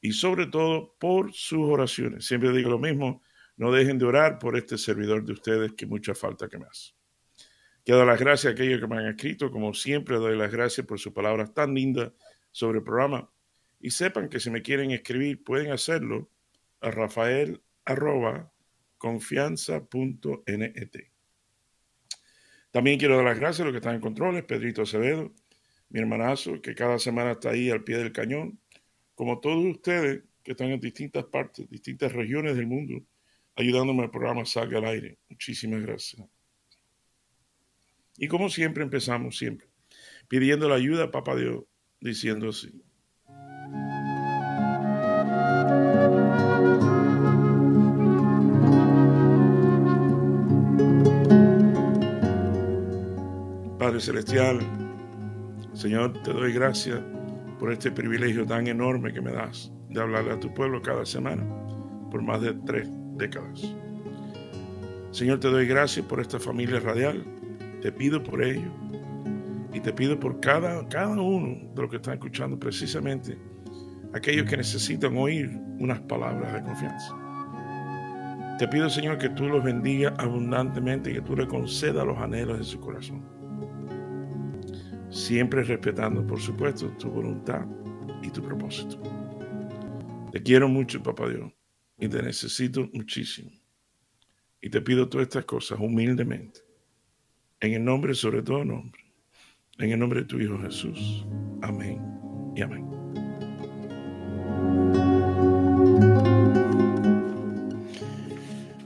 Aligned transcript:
y 0.00 0.12
sobre 0.12 0.46
todo 0.46 0.94
por 0.98 1.32
sus 1.32 1.60
oraciones. 1.60 2.26
Siempre 2.26 2.52
digo 2.52 2.70
lo 2.70 2.78
mismo, 2.78 3.22
no 3.56 3.72
dejen 3.72 3.98
de 3.98 4.06
orar 4.06 4.38
por 4.38 4.56
este 4.56 4.78
servidor 4.78 5.24
de 5.24 5.32
ustedes 5.32 5.72
que 5.72 5.86
mucha 5.86 6.14
falta 6.14 6.48
que 6.48 6.58
me 6.58 6.66
hace. 6.66 6.92
Quiero 7.84 7.98
dar 7.98 8.06
las 8.06 8.20
gracias 8.20 8.50
a 8.50 8.54
aquellos 8.54 8.80
que 8.80 8.86
me 8.86 8.98
han 8.98 9.06
escrito, 9.06 9.50
como 9.50 9.74
siempre 9.74 10.16
doy 10.16 10.36
las 10.36 10.52
gracias 10.52 10.86
por 10.86 11.00
sus 11.00 11.12
palabras 11.12 11.52
tan 11.54 11.74
lindas 11.74 12.12
sobre 12.52 12.78
el 12.78 12.84
programa. 12.84 13.30
Y 13.80 13.90
sepan 13.90 14.28
que 14.28 14.40
si 14.40 14.50
me 14.50 14.62
quieren 14.62 14.90
escribir, 14.90 15.42
pueden 15.42 15.72
hacerlo 15.72 16.30
a 16.80 16.90
rafael 16.90 17.62
También 22.70 22.98
quiero 22.98 23.16
dar 23.16 23.24
las 23.24 23.38
gracias 23.38 23.60
a 23.60 23.64
los 23.64 23.72
que 23.72 23.78
están 23.78 23.94
en 23.94 24.00
controles, 24.00 24.44
Pedrito 24.44 24.82
Acevedo, 24.82 25.32
mi 25.88 26.00
hermanazo, 26.00 26.60
que 26.60 26.74
cada 26.74 26.98
semana 26.98 27.32
está 27.32 27.50
ahí 27.50 27.70
al 27.70 27.82
pie 27.82 27.96
del 27.96 28.12
cañón, 28.12 28.60
como 29.18 29.40
todos 29.40 29.64
ustedes 29.64 30.22
que 30.44 30.52
están 30.52 30.68
en 30.70 30.78
distintas 30.78 31.24
partes, 31.24 31.68
distintas 31.68 32.12
regiones 32.12 32.54
del 32.54 32.68
mundo, 32.68 33.04
ayudándome 33.56 34.04
al 34.04 34.12
programa 34.12 34.44
Salga 34.44 34.78
al 34.78 34.84
Aire. 34.84 35.18
Muchísimas 35.28 35.82
gracias. 35.82 36.24
Y 38.16 38.28
como 38.28 38.48
siempre 38.48 38.84
empezamos, 38.84 39.36
siempre, 39.36 39.66
pidiendo 40.28 40.68
la 40.68 40.76
ayuda 40.76 41.06
a 41.06 41.10
Papá 41.10 41.34
Dios, 41.34 41.64
diciendo 42.00 42.50
así. 42.50 42.80
Padre 53.80 53.98
Celestial, 53.98 54.60
Señor, 55.74 56.22
te 56.22 56.32
doy 56.32 56.52
gracias 56.52 57.17
por 57.58 57.72
este 57.72 57.90
privilegio 57.90 58.46
tan 58.46 58.66
enorme 58.66 59.12
que 59.12 59.20
me 59.20 59.32
das 59.32 59.72
de 59.88 60.00
hablarle 60.00 60.32
a 60.32 60.40
tu 60.40 60.52
pueblo 60.52 60.80
cada 60.82 61.04
semana 61.04 61.44
por 62.10 62.22
más 62.22 62.40
de 62.40 62.54
tres 62.66 62.88
décadas. 63.16 63.74
Señor, 65.10 65.40
te 65.40 65.48
doy 65.48 65.66
gracias 65.66 66.04
por 66.06 66.20
esta 66.20 66.38
familia 66.38 66.80
radial. 66.80 67.24
Te 67.82 67.92
pido 67.92 68.22
por 68.22 68.42
ello 68.42 68.70
y 69.72 69.80
te 69.80 69.92
pido 69.92 70.18
por 70.18 70.40
cada, 70.40 70.86
cada 70.88 71.08
uno 71.08 71.58
de 71.74 71.82
los 71.82 71.90
que 71.90 71.96
están 71.96 72.14
escuchando 72.14 72.58
precisamente 72.58 73.38
aquellos 74.14 74.48
que 74.48 74.56
necesitan 74.56 75.16
oír 75.16 75.50
unas 75.78 76.00
palabras 76.00 76.54
de 76.54 76.62
confianza. 76.62 77.16
Te 78.58 78.66
pido, 78.66 78.90
Señor, 78.90 79.18
que 79.18 79.28
tú 79.30 79.48
los 79.48 79.62
bendiga 79.62 80.14
abundantemente 80.18 81.10
y 81.10 81.14
que 81.14 81.20
tú 81.20 81.36
le 81.36 81.46
concedas 81.46 82.04
los 82.04 82.18
anhelos 82.18 82.58
de 82.58 82.64
su 82.64 82.80
corazón. 82.80 83.37
Siempre 85.10 85.62
respetando, 85.62 86.26
por 86.26 86.40
supuesto, 86.40 86.88
tu 86.98 87.08
voluntad 87.10 87.66
y 88.22 88.30
tu 88.30 88.42
propósito. 88.42 89.00
Te 90.32 90.42
quiero 90.42 90.68
mucho, 90.68 91.02
papá 91.02 91.28
Dios 91.28 91.52
y 91.98 92.08
te 92.08 92.22
necesito 92.22 92.88
muchísimo. 92.92 93.50
Y 94.60 94.70
te 94.70 94.80
pido 94.80 95.08
todas 95.08 95.26
estas 95.26 95.44
cosas 95.44 95.78
humildemente, 95.80 96.60
en 97.60 97.74
el 97.74 97.84
nombre, 97.84 98.14
sobre 98.14 98.42
todo 98.42 98.64
nombre, 98.64 99.02
en 99.78 99.90
el 99.90 99.98
nombre 99.98 100.20
de 100.20 100.26
tu 100.26 100.40
Hijo 100.40 100.58
Jesús. 100.58 101.26
Amén 101.62 102.00
y 102.56 102.62
amén. 102.62 102.86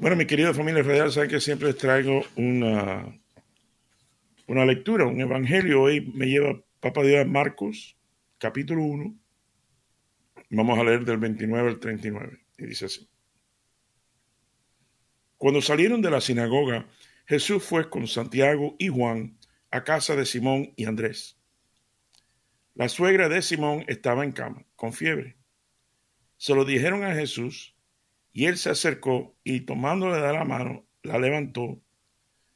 Bueno, 0.00 0.16
mi 0.16 0.26
querida 0.26 0.52
familia 0.52 0.82
radial, 0.82 1.12
saben 1.12 1.30
que 1.30 1.40
siempre 1.40 1.68
les 1.68 1.76
traigo 1.76 2.22
una, 2.36 3.21
una 4.46 4.64
lectura, 4.64 5.06
un 5.06 5.20
evangelio. 5.20 5.82
Hoy 5.82 6.00
me 6.14 6.26
lleva 6.26 6.60
Papa 6.80 7.02
Dios 7.02 7.26
Marcos, 7.26 7.96
capítulo 8.38 8.82
1. 8.82 9.14
Vamos 10.50 10.78
a 10.78 10.84
leer 10.84 11.04
del 11.04 11.18
29 11.18 11.68
al 11.68 11.78
39. 11.78 12.40
Y 12.58 12.66
dice 12.66 12.86
así. 12.86 13.08
Cuando 15.38 15.60
salieron 15.60 16.02
de 16.02 16.10
la 16.10 16.20
sinagoga, 16.20 16.86
Jesús 17.26 17.62
fue 17.62 17.88
con 17.88 18.06
Santiago 18.06 18.76
y 18.78 18.88
Juan 18.88 19.38
a 19.70 19.84
casa 19.84 20.14
de 20.14 20.26
Simón 20.26 20.72
y 20.76 20.84
Andrés. 20.84 21.38
La 22.74 22.88
suegra 22.88 23.28
de 23.28 23.42
Simón 23.42 23.84
estaba 23.88 24.24
en 24.24 24.32
cama, 24.32 24.64
con 24.76 24.92
fiebre. 24.92 25.36
Se 26.36 26.54
lo 26.54 26.64
dijeron 26.64 27.04
a 27.04 27.14
Jesús 27.14 27.74
y 28.32 28.46
él 28.46 28.56
se 28.56 28.70
acercó 28.70 29.36
y 29.44 29.60
tomándole 29.60 30.20
de 30.20 30.32
la 30.32 30.44
mano, 30.44 30.86
la 31.02 31.18
levantó 31.18 31.80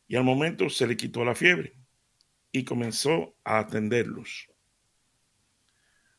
y 0.08 0.16
al 0.16 0.24
momento 0.24 0.68
se 0.70 0.86
le 0.86 0.96
quitó 0.96 1.24
la 1.24 1.34
fiebre 1.34 1.74
y 2.52 2.64
comenzó 2.64 3.36
a 3.44 3.58
atenderlos. 3.58 4.48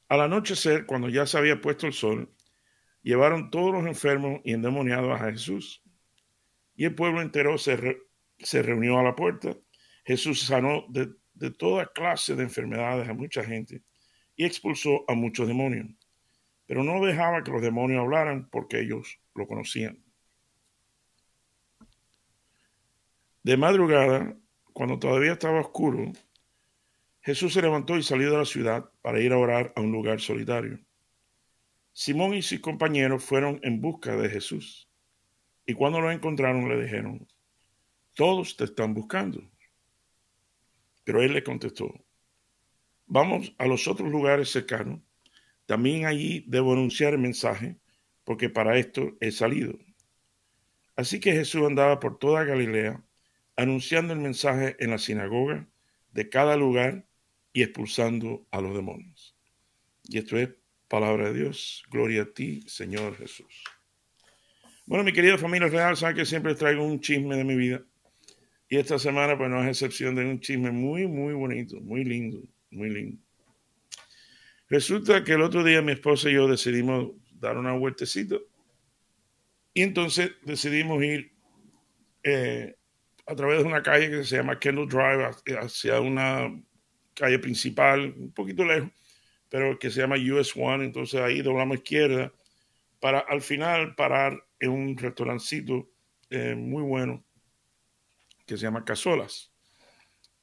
Al 0.09 0.22
anochecer, 0.22 0.86
cuando 0.86 1.09
ya 1.09 1.25
se 1.25 1.38
había 1.38 1.59
puesto 1.59 1.88
el 1.88 1.94
sol, 1.94 2.34
llevaron 3.02 3.50
todos 3.50 3.74
los 3.74 3.86
enfermos 3.86 4.42
y 4.44 4.53
endemoniados 4.53 5.20
a 5.20 5.31
Jesús. 5.31 5.84
Y 6.75 6.86
el 6.86 6.96
pueblo 6.96 7.22
entero 7.22 7.58
se, 7.58 7.75
reunió 8.62 9.00
a 9.00 9.03
la 9.03 9.16
puerta. 9.16 9.58
Jesús 10.06 10.44
sanó 10.44 10.86
de, 10.90 11.09
de 11.34 11.52
toda 11.52 11.92
clase 11.92 12.36
de 12.36 12.44
enfermedades 12.44 13.09
a 13.09 13.14
mucha 13.14 13.44
gente 13.44 13.84
y 14.36 14.46
expulsó 14.46 15.04
a 15.09 15.16
muchos 15.16 15.48
demonios. 15.48 15.88
Pero 16.66 16.84
no 16.84 17.04
dejaba 17.06 17.44
que 17.44 17.52
los 17.52 17.62
demonios 17.62 18.02
hablaran 18.02 18.50
porque 18.50 18.80
ellos 18.80 19.19
lo 19.34 19.48
conocían. 19.48 20.06
De 23.47 23.56
madrugada, 23.56 24.38
cuando 24.74 25.00
todavía 25.00 25.31
estaba 25.31 25.62
oscuro, 25.62 26.12
Jesús 27.22 27.53
se 27.53 27.62
levantó 27.62 27.96
y 27.96 28.03
salió 28.03 28.30
de 28.30 28.40
la 28.40 28.44
ciudad 28.44 28.91
para 29.02 29.22
ir 29.22 29.31
a 29.31 29.38
orar 29.38 29.72
a 29.78 29.80
un 29.80 29.90
lugar 29.90 30.19
solitario. 30.19 30.81
Simón 31.94 32.34
y 32.34 32.41
sus 32.41 32.59
compañeros 32.59 33.24
fueron 33.24 33.62
en 33.63 33.80
busca 33.80 34.18
de 34.18 34.28
Jesús. 34.28 34.90
Y 35.66 35.75
cuando 35.75 36.02
lo 36.02 36.12
encontraron 36.12 36.68
le 36.68 36.84
dijeron, 36.84 37.25
todos 38.16 38.57
te 38.57 38.66
están 38.66 38.94
buscando. 38.94 39.41
Pero 41.06 41.24
él 41.24 41.31
le 41.31 41.41
contestó, 41.41 42.03
vamos 43.06 43.56
a 43.59 43.66
los 43.66 43.88
otros 43.88 44.12
lugares 44.12 44.52
cercanos. 44.52 45.00
También 45.66 46.06
allí 46.06 46.44
debo 46.50 46.74
anunciar 46.74 47.13
el 47.13 47.19
mensaje, 47.19 47.78
porque 48.25 48.50
para 48.50 48.78
esto 48.78 49.16
he 49.22 49.31
salido. 49.31 49.80
Así 50.97 51.22
que 51.22 51.31
Jesús 51.31 51.66
andaba 51.66 52.02
por 52.02 52.19
toda 52.19 52.44
Galilea, 52.44 53.06
anunciando 53.57 54.13
el 54.13 54.19
mensaje 54.19 54.78
en 54.79 54.91
la 54.91 55.00
sinagoga 55.00 55.68
de 56.13 56.29
cada 56.29 56.56
lugar 56.56 57.06
y 57.51 57.63
expulsando 57.63 58.47
a 58.51 58.62
los 58.62 58.73
demonios. 58.73 59.35
Y 60.03 60.19
esto 60.19 60.38
es 60.38 60.50
Palabra 60.88 61.31
de 61.31 61.40
Dios. 61.40 61.84
Gloria 61.90 62.22
a 62.22 62.25
ti, 62.25 62.62
Señor 62.68 63.18
Jesús. 63.18 63.63
Bueno, 64.85 65.03
mi 65.03 65.12
querida 65.12 65.38
familia 65.38 65.68
real, 65.68 65.97
saben 65.97 66.16
que 66.16 66.25
siempre 66.25 66.56
traigo 66.56 66.85
un 66.85 67.01
chisme 67.01 67.35
de 67.35 67.44
mi 67.44 67.56
vida. 67.56 67.84
Y 68.69 68.78
esta 68.78 68.97
semana, 68.97 69.38
pues 69.38 69.50
no 69.50 69.62
es 69.63 69.69
excepción 69.69 70.15
de 70.15 70.25
un 70.25 70.39
chisme 70.39 70.71
muy, 70.71 71.07
muy 71.07 71.33
bonito, 71.33 71.81
muy 71.81 72.06
lindo, 72.06 72.42
muy 72.71 72.89
lindo. 72.89 73.21
Resulta 74.69 75.24
que 75.24 75.33
el 75.33 75.42
otro 75.42 75.63
día 75.63 75.81
mi 75.81 75.94
esposa 75.94 76.30
y 76.30 76.33
yo 76.33 76.48
decidimos 76.48 77.12
dar 77.31 77.57
una 77.57 77.74
vueltecita. 77.74 78.36
Y 79.74 79.81
entonces 79.81 80.31
decidimos 80.44 81.03
ir 81.03 81.33
eh, 82.24 82.75
a 83.27 83.35
través 83.35 83.59
de 83.59 83.65
una 83.65 83.83
calle 83.83 84.09
que 84.09 84.24
se 84.24 84.38
llama 84.38 84.59
Kendall 84.59 84.88
Drive 84.88 85.59
hacia 85.59 86.00
una 86.00 86.50
calle 87.13 87.39
principal, 87.39 88.13
un 88.18 88.31
poquito 88.31 88.63
lejos 88.63 88.89
pero 89.50 89.79
que 89.79 89.89
se 89.89 90.01
llama 90.01 90.15
US 90.18 90.53
One, 90.56 90.85
entonces 90.85 91.19
ahí 91.21 91.41
doblamos 91.41 91.77
izquierda 91.77 92.31
para 93.00 93.19
al 93.19 93.41
final 93.41 93.95
parar 93.95 94.44
en 94.59 94.71
un 94.71 94.97
restaurancito 94.97 95.89
eh, 96.29 96.56
muy 96.56 96.83
bueno 96.83 97.24
que 98.45 98.57
se 98.57 98.63
llama 98.63 98.85
Casolas, 98.85 99.51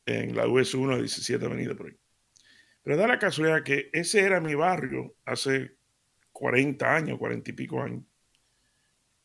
en 0.06 0.36
la 0.36 0.46
US 0.46 0.74
1, 0.74 0.98
17 0.98 1.44
Avenida 1.44 1.74
por 1.74 1.86
ahí. 1.86 1.96
Pero 2.82 2.98
da 2.98 3.06
la 3.06 3.18
casualidad 3.18 3.62
que 3.62 3.88
ese 3.92 4.20
era 4.20 4.40
mi 4.40 4.54
barrio 4.54 5.16
hace 5.24 5.76
40 6.32 6.94
años, 6.94 7.18
40 7.18 7.50
y 7.50 7.54
pico 7.54 7.80
años. 7.80 8.04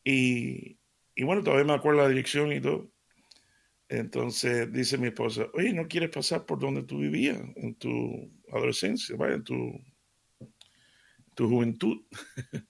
Y, 0.02 0.78
y 1.14 1.24
bueno, 1.24 1.42
todavía 1.42 1.66
me 1.66 1.74
acuerdo 1.74 2.00
la 2.00 2.08
dirección 2.08 2.52
y 2.52 2.60
todo. 2.60 2.90
Entonces 3.90 4.72
dice 4.72 4.96
mi 4.98 5.08
esposa, 5.08 5.48
oye, 5.52 5.72
¿no 5.72 5.88
quieres 5.88 6.10
pasar 6.10 6.46
por 6.46 6.60
donde 6.60 6.84
tú 6.84 7.00
vivías 7.00 7.40
en 7.56 7.74
tu 7.74 8.32
adolescencia, 8.52 9.16
vaya, 9.16 9.34
en 9.34 9.42
tu, 9.42 9.84
tu 11.34 11.48
juventud? 11.48 12.00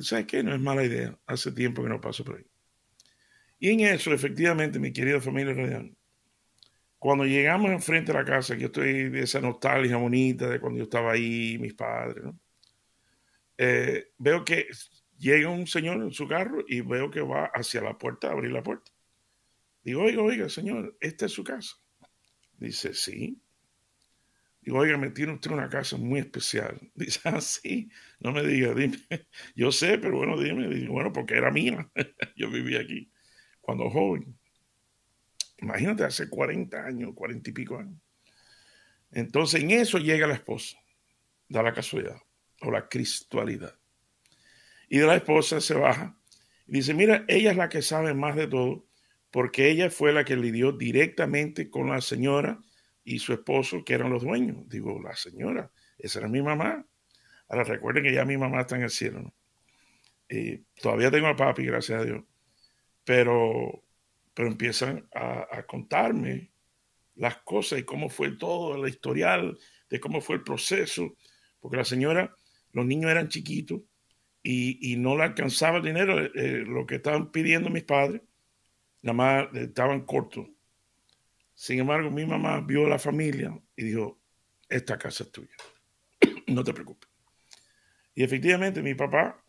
¿Sabes 0.00 0.26
qué? 0.26 0.42
No 0.42 0.52
es 0.52 0.60
mala 0.60 0.84
idea. 0.84 1.16
Hace 1.24 1.52
tiempo 1.52 1.84
que 1.84 1.88
no 1.88 2.00
paso 2.00 2.24
por 2.24 2.36
ahí. 2.36 2.44
Y 3.60 3.70
en 3.70 3.80
eso, 3.80 4.12
efectivamente, 4.12 4.80
mi 4.80 4.92
querida 4.92 5.20
familia 5.20 5.54
radial, 5.54 5.96
cuando 6.98 7.24
llegamos 7.24 7.70
enfrente 7.70 8.10
de 8.10 8.18
la 8.18 8.24
casa, 8.24 8.56
que 8.56 8.62
yo 8.62 8.66
estoy 8.66 9.10
de 9.10 9.22
esa 9.22 9.40
nostalgia 9.40 9.98
bonita 9.98 10.48
de 10.48 10.58
cuando 10.58 10.78
yo 10.78 10.84
estaba 10.84 11.12
ahí, 11.12 11.58
mis 11.60 11.74
padres, 11.74 12.24
¿no? 12.24 12.40
Eh, 13.56 14.08
veo 14.18 14.44
que 14.44 14.66
llega 15.16 15.48
un 15.48 15.68
señor 15.68 16.02
en 16.02 16.10
su 16.10 16.26
carro 16.26 16.64
y 16.66 16.80
veo 16.80 17.08
que 17.08 17.20
va 17.20 17.52
hacia 17.54 17.80
la 17.82 17.96
puerta 17.96 18.28
a 18.28 18.32
abrir 18.32 18.50
la 18.50 18.64
puerta. 18.64 18.90
Digo, 19.82 20.02
oiga, 20.02 20.22
oiga, 20.22 20.48
señor, 20.48 20.96
¿esta 21.00 21.26
es 21.26 21.32
su 21.32 21.44
casa? 21.44 21.76
Dice, 22.58 22.94
sí. 22.94 23.40
Digo, 24.60 24.78
oiga, 24.78 24.98
me 24.98 25.10
tiene 25.10 25.32
usted 25.32 25.50
una 25.50 25.68
casa 25.68 25.96
muy 25.96 26.20
especial. 26.20 26.78
Dice, 26.94 27.20
ah, 27.24 27.40
sí, 27.40 27.90
no 28.20 28.32
me 28.32 28.42
diga, 28.42 28.74
dime. 28.74 28.98
Yo 29.54 29.72
sé, 29.72 29.98
pero 29.98 30.18
bueno, 30.18 30.38
dime. 30.38 30.86
Bueno, 30.88 31.12
porque 31.12 31.34
era 31.34 31.50
mía. 31.50 31.90
Yo 32.36 32.50
vivía 32.50 32.80
aquí 32.80 33.10
cuando 33.60 33.90
joven. 33.90 34.38
Imagínate, 35.58 36.04
hace 36.04 36.28
40 36.28 36.84
años, 36.84 37.12
40 37.14 37.50
y 37.50 37.52
pico 37.52 37.78
años. 37.78 38.00
Entonces, 39.10 39.62
en 39.62 39.70
eso 39.70 39.98
llega 39.98 40.26
la 40.26 40.34
esposa. 40.34 40.78
Da 41.48 41.62
la 41.62 41.72
casualidad 41.72 42.20
o 42.60 42.70
la 42.70 42.88
cristualidad. 42.88 43.78
Y 44.88 44.98
de 44.98 45.06
la 45.06 45.16
esposa 45.16 45.60
se 45.60 45.74
baja 45.74 46.18
y 46.66 46.72
dice, 46.72 46.94
mira, 46.94 47.24
ella 47.28 47.50
es 47.50 47.56
la 47.56 47.68
que 47.68 47.82
sabe 47.82 48.14
más 48.14 48.36
de 48.36 48.46
todo, 48.46 48.86
porque 49.38 49.70
ella 49.70 49.88
fue 49.88 50.12
la 50.12 50.24
que 50.24 50.34
lidió 50.34 50.72
directamente 50.72 51.70
con 51.70 51.90
la 51.90 52.00
señora 52.00 52.60
y 53.04 53.20
su 53.20 53.32
esposo, 53.32 53.84
que 53.84 53.94
eran 53.94 54.10
los 54.10 54.24
dueños. 54.24 54.68
Digo, 54.68 55.00
la 55.00 55.14
señora, 55.14 55.70
esa 55.96 56.18
era 56.18 56.28
mi 56.28 56.42
mamá. 56.42 56.84
Ahora 57.48 57.62
recuerden 57.62 58.02
que 58.02 58.12
ya 58.12 58.24
mi 58.24 58.36
mamá 58.36 58.62
está 58.62 58.74
en 58.74 58.82
el 58.82 58.90
cielo. 58.90 59.32
Y 60.28 60.58
todavía 60.80 61.12
tengo 61.12 61.28
a 61.28 61.36
papi, 61.36 61.64
gracias 61.64 62.00
a 62.00 62.04
Dios 62.04 62.24
pero, 63.08 63.84
pero 64.34 64.48
empiezan 64.48 65.08
a, 65.14 65.62
contarme 65.66 66.50
las 67.14 67.38
cosas 67.38 67.78
y 67.78 67.84
cómo 67.84 68.10
fue 68.10 68.32
todo, 68.32 68.74
el 68.74 68.90
historial, 68.90 69.56
de 69.88 69.98
cómo 69.98 70.20
fue 70.20 70.36
el 70.36 70.42
proceso, 70.42 71.16
porque 71.58 71.78
la 71.78 71.86
señora, 71.86 72.36
los 72.72 72.84
niños 72.84 73.10
eran 73.10 73.30
chiquitos 73.30 73.80
y, 74.42 74.96
no 74.98 75.16
le 75.16 75.22
alcanzaba 75.22 75.78
el 75.78 75.84
dinero, 75.84 76.22
eh, 76.22 76.30
eh, 76.34 76.64
lo 76.66 76.84
que 76.84 76.96
estaban 76.96 77.30
pidiendo 77.30 77.70
mis 77.70 77.84
padres, 77.84 78.20
nada 79.02 79.14
más 79.14 79.54
estaban 79.54 80.04
cortos. 80.04 80.46
Sin 81.54 81.80
embargo, 81.80 82.10
mi 82.10 82.24
mamá 82.24 82.60
vio 82.60 82.86
a 82.86 82.88
la 82.88 82.98
familia 82.98 83.58
y 83.76 83.84
dijo, 83.84 84.20
esta 84.68 84.98
casa 84.98 85.24
es 85.24 85.32
tuya, 85.32 85.56
no 86.46 86.62
te 86.62 86.72
preocupes. 86.72 87.08
Y 88.14 88.22
efectivamente 88.22 88.82
mi 88.82 88.94
papá 88.94 89.42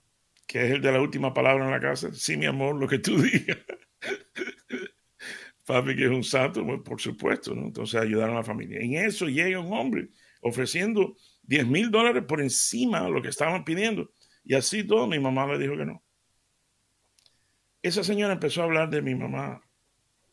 que 0.50 0.66
es 0.66 0.72
el 0.72 0.82
de 0.82 0.92
la 0.92 1.00
última 1.00 1.32
palabra 1.32 1.66
en 1.66 1.70
la 1.70 1.80
casa. 1.80 2.10
Sí, 2.12 2.36
mi 2.36 2.48
amor, 2.48 2.76
lo 2.76 2.88
que 2.88 2.98
tú 2.98 3.22
digas. 3.22 3.60
Papi, 5.64 5.96
que 5.96 6.06
es 6.06 6.10
un 6.10 6.24
santo, 6.24 6.66
pues, 6.66 6.82
por 6.84 7.00
supuesto, 7.00 7.54
¿no? 7.54 7.68
Entonces 7.68 8.02
ayudaron 8.02 8.34
a 8.36 8.40
la 8.40 8.44
familia. 8.44 8.80
En 8.80 8.96
eso 8.96 9.28
llega 9.28 9.60
un 9.60 9.72
hombre 9.72 10.10
ofreciendo 10.42 11.16
10 11.44 11.68
mil 11.68 11.92
dólares 11.92 12.24
por 12.28 12.42
encima 12.42 13.04
de 13.04 13.12
lo 13.12 13.22
que 13.22 13.30
estaban 13.30 13.64
pidiendo. 13.64 14.12
Y 14.44 14.56
así 14.56 14.84
todo, 14.84 15.06
mi 15.06 15.20
mamá 15.20 15.46
le 15.46 15.60
dijo 15.60 15.78
que 15.78 15.86
no. 15.86 16.04
Esa 17.82 18.04
señora 18.04 18.34
empezó 18.34 18.62
a 18.62 18.66
hablar 18.66 18.90
de 18.90 19.02
mi 19.02 19.16
mamá, 19.16 19.62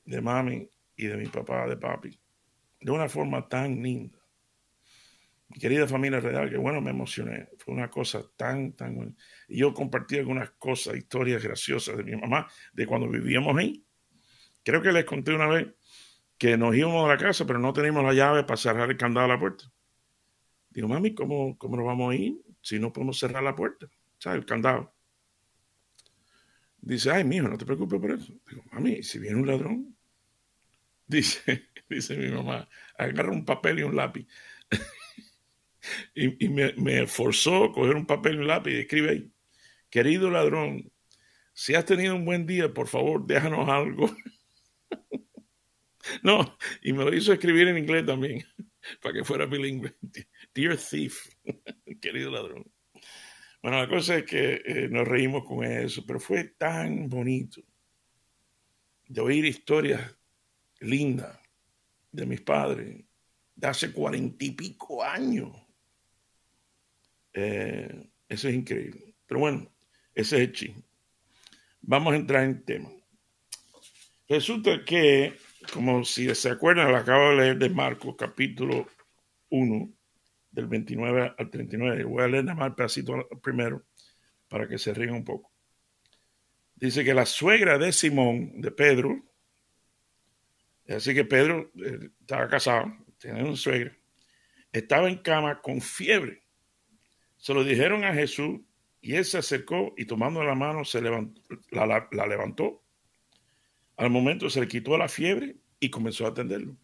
de 0.05 0.21
mami 0.21 0.69
y 0.97 1.07
de 1.07 1.17
mi 1.17 1.27
papá, 1.27 1.67
de 1.67 1.77
papi, 1.77 2.19
de 2.81 2.91
una 2.91 3.09
forma 3.09 3.49
tan 3.49 3.83
linda 3.83 4.19
mi 5.49 5.59
querida 5.59 5.87
familia 5.87 6.21
real, 6.21 6.51
que 6.51 6.57
bueno, 6.57 6.81
me 6.81 6.91
emocioné. 6.91 7.49
Fue 7.59 7.75
una 7.75 7.89
cosa 7.89 8.23
tan, 8.37 8.73
tan 8.73 8.97
buena. 8.97 9.13
Y 9.49 9.59
yo 9.59 9.73
compartí 9.73 10.19
algunas 10.19 10.51
cosas, 10.53 10.97
historias 10.97 11.43
graciosas 11.43 11.97
de 11.97 12.05
mi 12.05 12.17
mamá, 12.17 12.49
de 12.73 12.87
cuando 12.87 13.09
vivíamos 13.09 13.57
ahí. 13.57 13.85
Creo 14.65 14.83
que 14.83 14.93
les 14.93 15.05
conté 15.05 15.33
una 15.35 15.47
vez 15.47 15.69
que 16.37 16.57
nos 16.57 16.75
íbamos 16.75 17.05
a 17.05 17.09
la 17.09 17.17
casa, 17.17 17.47
pero 17.47 17.59
no 17.59 17.73
teníamos 17.73 18.05
la 18.05 18.13
llave 18.13 18.43
para 18.43 18.57
cerrar 18.57 18.91
el 18.91 18.97
candado 18.97 19.27
a 19.27 19.29
la 19.29 19.39
puerta. 19.39 19.65
Digo, 20.71 20.89
mami, 20.89 21.15
¿cómo, 21.15 21.57
cómo 21.57 21.77
nos 21.77 21.87
vamos 21.87 22.13
a 22.13 22.17
ir 22.17 22.35
si 22.61 22.79
no 22.81 22.93
podemos 22.93 23.19
cerrar 23.19 23.43
la 23.43 23.55
puerta? 23.55 23.87
¿Sabes? 24.19 24.41
El 24.41 24.47
candado. 24.47 24.96
Dice, 26.87 27.11
ay, 27.11 27.25
mijo, 27.25 27.49
no 27.49 27.59
te 27.59 27.67
preocupes 27.67 28.01
por 28.01 28.13
eso. 28.13 28.33
Digo, 28.49 28.63
mami, 28.71 29.03
si 29.03 29.19
viene 29.19 29.41
un 29.41 29.47
ladrón, 29.49 29.97
dice, 31.09 31.71
dice 31.91 32.17
mi 32.17 32.31
mamá, 32.31 32.69
agarra 32.97 33.33
un 33.33 33.45
papel 33.45 33.81
y 33.81 33.83
un 33.83 33.97
lápiz 33.97 34.29
y, 36.15 36.49
me, 36.49 37.07
forzó 37.09 37.65
a 37.65 37.73
coger 37.73 37.97
un 37.97 38.07
papel 38.07 38.37
y 38.37 38.39
un 38.39 38.47
lápiz 38.47 38.71
y 38.71 38.77
escribe 38.77 39.11
ahí, 39.11 39.33
querido 39.91 40.31
ladrón, 40.31 40.93
si 41.53 41.75
has 41.75 41.85
tenido 41.87 42.15
un 42.15 42.25
buen 42.25 42.47
día, 42.47 42.73
por 42.73 42.87
favor, 42.87 43.27
déjanos 43.27 43.69
algo. 43.69 44.15
no, 46.23 46.57
y 46.83 46.93
me 46.93 47.05
lo 47.05 47.13
hizo 47.13 47.33
escribir 47.33 47.67
en 47.67 47.79
inglés 47.79 48.07
también, 48.07 48.45
para 49.03 49.13
que 49.13 49.25
fuera 49.25 49.47
bilingüe. 49.47 49.97
Dear 50.55 50.77
thief, 50.77 51.31
querido 52.01 52.31
ladrón. 52.31 52.65
Bueno, 53.67 53.81
la 53.81 53.89
cosa 53.89 54.19
es 54.19 54.25
que 54.25 54.63
eh, 54.65 54.89
nos 54.89 55.09
reímos 55.09 55.45
con 55.45 55.65
eso, 55.65 56.05
pero 56.07 56.21
fue 56.21 56.45
tan 56.57 57.09
bonito 57.09 57.61
de 59.09 59.21
oír 59.21 59.45
historias 59.45 60.17
lindas 60.79 61.37
de 62.13 62.27
mis 62.27 62.43
padres 62.43 63.05
de 63.57 63.67
hace 63.67 63.91
cuarenta 63.91 64.45
y 64.45 64.53
pico 64.53 65.03
años 65.03 65.51
eh, 67.33 68.09
eso 68.29 68.49
es 68.49 68.55
increíble. 68.55 69.17
Pero 69.27 69.41
bueno, 69.41 69.69
ese 70.15 70.37
es 70.37 70.43
el 70.43 70.53
chisme. 70.53 70.85
Vamos 71.81 72.13
a 72.13 72.17
entrar 72.19 72.45
en 72.45 72.65
tema. 72.65 72.91
Resulta 74.29 74.85
que, 74.85 75.35
como 75.73 76.05
si 76.05 76.33
se 76.37 76.51
acuerdan, 76.51 76.93
lo 76.93 76.99
acabo 76.99 77.31
de 77.31 77.37
leer 77.37 77.59
de 77.59 77.71
Marcos, 77.71 78.15
capítulo 78.17 78.87
1, 79.49 79.96
del 80.57 80.67
29 80.67 81.35
al 81.39 81.51
39. 81.51 82.05
Voy 82.05 82.25
a 82.25 82.27
leer 82.27 82.45
nada 82.45 82.59
más 82.59 82.69
el 82.71 82.75
pedacito 82.75 83.29
primero 83.41 83.85
para 84.49 84.67
que 84.67 84.79
se 84.79 84.93
rían 84.93 85.15
un 85.15 85.25
poco. 85.25 85.53
Dice 86.75 87.05
que 87.05 87.15
la 87.15 87.27
suegra 87.27 87.79
de 87.79 87.93
Simón, 87.93 88.61
de 88.61 88.73
Pedro, 88.73 89.25
así 90.89 91.15
que 91.15 91.25
Pedro 91.25 91.71
eh, 91.77 92.11
estaba 92.21 92.49
casado, 92.49 92.93
tenía 93.19 93.45
una 93.45 93.57
suegra, 93.57 93.97
estaba 94.73 95.09
en 95.09 95.19
cama 95.19 95.61
con 95.61 95.81
fiebre 95.81 96.47
se 97.37 97.55
lo 97.55 97.63
dijeron 97.65 98.05
a 98.05 98.15
Jesús 98.15 98.61
y 99.01 99.15
él 99.15 99.25
se 99.25 99.39
acercó 99.39 99.95
y 99.97 100.07
tomando 100.07 100.43
la 100.43 100.55
mano 100.55 100.85
se 100.85 101.01
levantó, 101.01 101.41
la, 101.71 102.27
levantó. 102.27 102.83
Al 103.97 104.11
momento 104.11 104.51
se 104.51 104.61
le 104.61 104.69
quitó 104.69 104.99
la 104.99 105.09
fiebre 105.09 105.57
y 105.79 105.91
comenzó 105.91 106.27
a 106.27 106.31
atenderlo. 106.31 106.77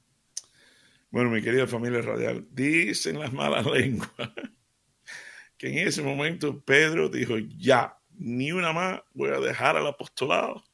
Bueno, 1.12 1.28
mi 1.28 1.42
querida 1.42 1.66
familia 1.66 2.00
radial, 2.00 2.48
dicen 2.50 3.20
las 3.20 3.34
malas 3.34 3.66
lenguas 3.70 4.10
que 5.58 5.68
en 5.68 5.86
ese 5.86 6.02
momento 6.02 6.64
Pedro 6.64 7.10
dijo, 7.10 7.36
ya, 7.38 7.96
ni 8.18 8.50
una 8.50 8.72
más 8.72 9.02
voy 9.12 9.28
a 9.28 9.38
dejar 9.38 9.76
al 9.76 9.86
apostolado. 9.86 10.64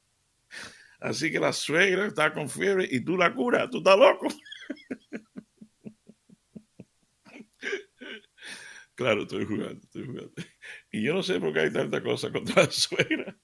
Así 1.00 1.30
que 1.32 1.40
la 1.40 1.52
suegra 1.52 2.06
está 2.06 2.32
con 2.32 2.48
fiebre 2.48 2.88
y 2.90 3.04
tú 3.04 3.16
la 3.16 3.34
curas, 3.34 3.68
tú 3.68 3.78
estás 3.78 3.98
loco. 3.98 4.28
Claro, 8.94 9.22
estoy 9.22 9.44
jugando, 9.44 9.80
estoy 9.80 10.06
jugando. 10.06 10.32
Y 10.90 11.04
yo 11.04 11.14
no 11.14 11.22
sé 11.22 11.38
por 11.38 11.52
qué 11.52 11.60
hay 11.60 11.72
tanta 11.72 12.02
cosa 12.02 12.32
contra 12.32 12.64
la 12.64 12.70
suegra. 12.72 13.38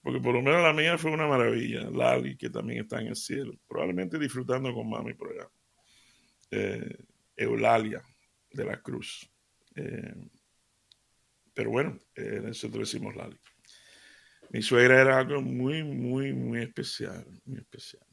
Porque 0.00 0.20
por 0.20 0.32
lo 0.34 0.40
menos 0.40 0.62
la 0.62 0.72
mía 0.72 0.96
fue 0.96 1.10
una 1.10 1.26
maravilla. 1.26 1.90
Lali, 1.90 2.36
que 2.36 2.48
también 2.48 2.82
está 2.82 3.00
en 3.00 3.08
el 3.08 3.16
cielo. 3.16 3.54
Probablemente 3.66 4.20
disfrutando 4.20 4.72
con 4.72 4.88
mami 4.88 5.14
por 5.14 5.32
allá. 5.32 5.50
Eh, 6.50 6.96
Eulalia 7.36 8.02
de 8.50 8.64
la 8.64 8.80
Cruz. 8.80 9.30
Eh, 9.74 10.14
pero 11.54 11.70
bueno, 11.70 11.98
nosotros 12.42 12.90
decimos 12.90 13.16
Lali. 13.16 13.38
Mi 14.50 14.62
suegra 14.62 15.00
era 15.00 15.18
algo 15.18 15.42
muy, 15.42 15.82
muy, 15.82 16.32
muy 16.32 16.62
especial. 16.62 17.26
Muy 17.44 17.58
especial. 17.58 18.06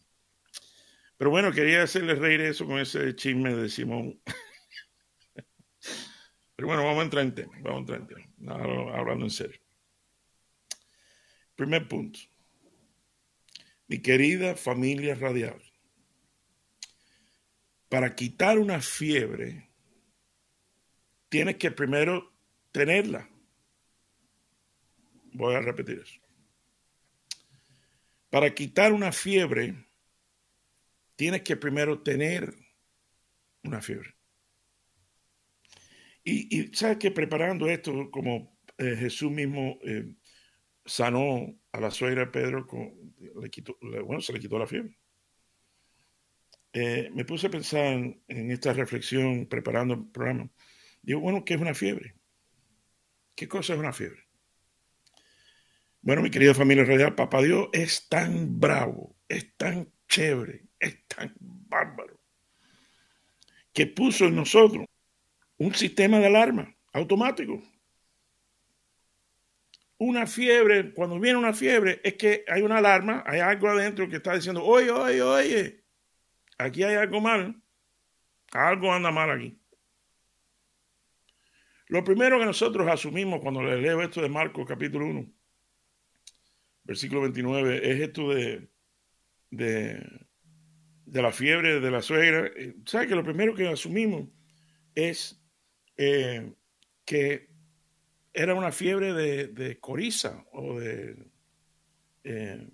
Pero 1.18 1.30
bueno, 1.30 1.51
quería 1.51 1.84
hacerle 1.84 2.15
reír 2.15 2.42
eso 2.42 2.65
con 2.65 2.80
ese 2.80 3.15
chisme 3.15 3.56
de 3.56 3.70
Simón. 3.70 4.20
Pero 6.56 6.68
bueno, 6.68 6.84
vamos 6.84 7.01
a 7.01 7.04
entrar 7.04 7.24
en 7.24 7.36
tema, 7.36 7.54
vamos 7.62 7.77
a 7.77 7.80
entrar 7.80 8.01
en 8.01 8.08
tema, 8.08 8.25
hablando 8.96 9.25
en 9.25 9.32
serio. 9.32 9.60
Primer 11.56 11.88
punto. 11.88 12.20
Mi 13.88 14.01
querida 14.01 14.56
familia 14.56 15.13
radial, 15.15 15.62
para 17.89 18.15
quitar 18.15 18.58
una 18.60 18.82
fiebre, 18.82 19.70
tienes 21.30 21.58
que 21.58 21.72
primero 21.72 22.34
tenerla. 22.72 23.30
Voy 25.34 25.56
a 25.56 25.62
repetir 25.62 26.00
eso. 26.00 26.20
Para 28.30 28.54
quitar 28.54 28.92
una 28.92 29.12
fiebre, 29.12 29.86
tienes 31.15 31.42
que 31.42 31.56
primero 31.56 32.01
tener 32.01 32.54
una 33.63 33.82
fiebre. 33.82 34.15
Y, 36.24 36.75
sabes 36.75 36.98
que 36.98 37.12
preparando 37.12 37.68
esto 37.68 38.10
como 38.10 38.58
eh, 38.77 38.96
Jesús 38.98 39.32
mismo 39.32 39.77
eh, 39.84 40.15
sanó 40.84 41.56
a 41.72 41.80
la 41.80 41.92
suegra 41.92 42.25
de 42.25 42.32
Pedro, 42.32 42.65
con, 42.65 43.15
le 43.42 43.50
quitó, 43.50 43.77
bueno, 44.04 44.22
se 44.22 44.34
le 44.34 44.39
quitó 44.39 44.58
la 44.58 44.68
fiebre. 44.68 44.98
Eh, 46.77 47.10
me 47.13 47.24
puse 47.24 47.48
a 47.48 47.50
pensar 47.50 47.86
en, 47.86 48.51
esta 48.51 48.74
reflexión 48.74 49.46
preparando 49.46 49.94
el 49.94 50.08
programa. 50.08 50.50
Digo, 51.01 51.22
bueno, 51.22 51.46
¿qué 51.46 51.53
es 51.53 51.62
una 51.62 51.74
fiebre? 51.74 52.15
¿Qué 53.34 53.48
cosa 53.48 53.74
es 53.74 53.79
una 53.79 53.94
fiebre? 53.94 54.27
Bueno, 56.01 56.22
mi 56.22 56.29
querida 56.29 56.53
familia 56.53 56.84
radial, 56.84 57.15
Papá 57.15 57.41
Dios 57.41 57.70
es 57.72 58.10
tan 58.10 58.60
bravo, 58.60 59.15
es 59.29 59.55
tan 59.55 59.89
chévere, 60.10 60.65
es 60.77 61.08
tan 61.08 61.34
bárbaro, 61.39 62.20
que 63.72 63.88
puso 63.88 64.25
en 64.25 64.36
nosotros 64.36 64.86
un 65.58 65.74
sistema 65.74 66.20
de 66.20 66.27
alarma 66.27 66.75
automático. 66.91 67.63
Una 69.98 70.27
fiebre, 70.27 70.94
cuando 70.94 71.22
viene 71.22 71.39
una 71.39 71.53
fiebre, 71.53 72.01
es 72.03 72.15
que 72.15 72.44
hay 72.50 72.63
una 72.63 72.79
alarma, 72.79 73.24
hay 73.25 73.39
algo 73.39 73.70
adentro 73.70 74.10
que 74.10 74.17
está 74.17 74.36
diciendo, 74.36 74.62
oye, 74.62 74.91
oye, 74.91 75.22
oye, 75.22 75.85
aquí 76.57 76.83
hay 76.83 76.95
algo 76.95 77.21
mal, 77.21 77.62
algo 78.51 78.93
anda 78.93 79.12
mal 79.12 79.31
aquí. 79.31 79.59
Lo 81.88 82.03
primero 82.03 82.39
que 82.39 82.45
nosotros 82.45 82.88
asumimos 82.88 83.41
cuando 83.41 83.62
le 83.62 83.79
leo 83.79 84.01
esto 84.01 84.21
de 84.21 84.29
Marcos 84.29 84.65
capítulo 84.67 85.05
1, 85.05 85.31
versículo 86.83 87.21
29, 87.21 87.91
es 87.91 88.01
esto 88.01 88.33
de, 88.33 88.67
de, 89.51 90.01
la 91.05 91.31
fiebre 91.31 91.79
de 91.79 91.91
la 91.91 92.01
suegra. 92.01 92.47
Eh, 92.55 92.75
¿Sabes 92.85 93.07
que 93.07 93.15
lo 93.15 93.24
primero 93.24 93.53
que 93.53 93.67
asumimos 93.67 94.29
es 94.95 95.39
eh, 95.97 96.53
que 97.05 97.50
era 98.33 98.55
una 98.55 98.71
fiebre 98.71 99.13
de, 99.13 99.79
coriza 99.79 100.45
o 100.51 100.79
de... 100.79 101.31
Eh, 102.24 102.67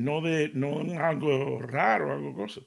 no 0.00 0.20
de 0.20 0.50
no 0.54 0.80
algo 0.98 1.60
raro, 1.60 2.12
algo 2.12 2.34
cosa, 2.34 2.60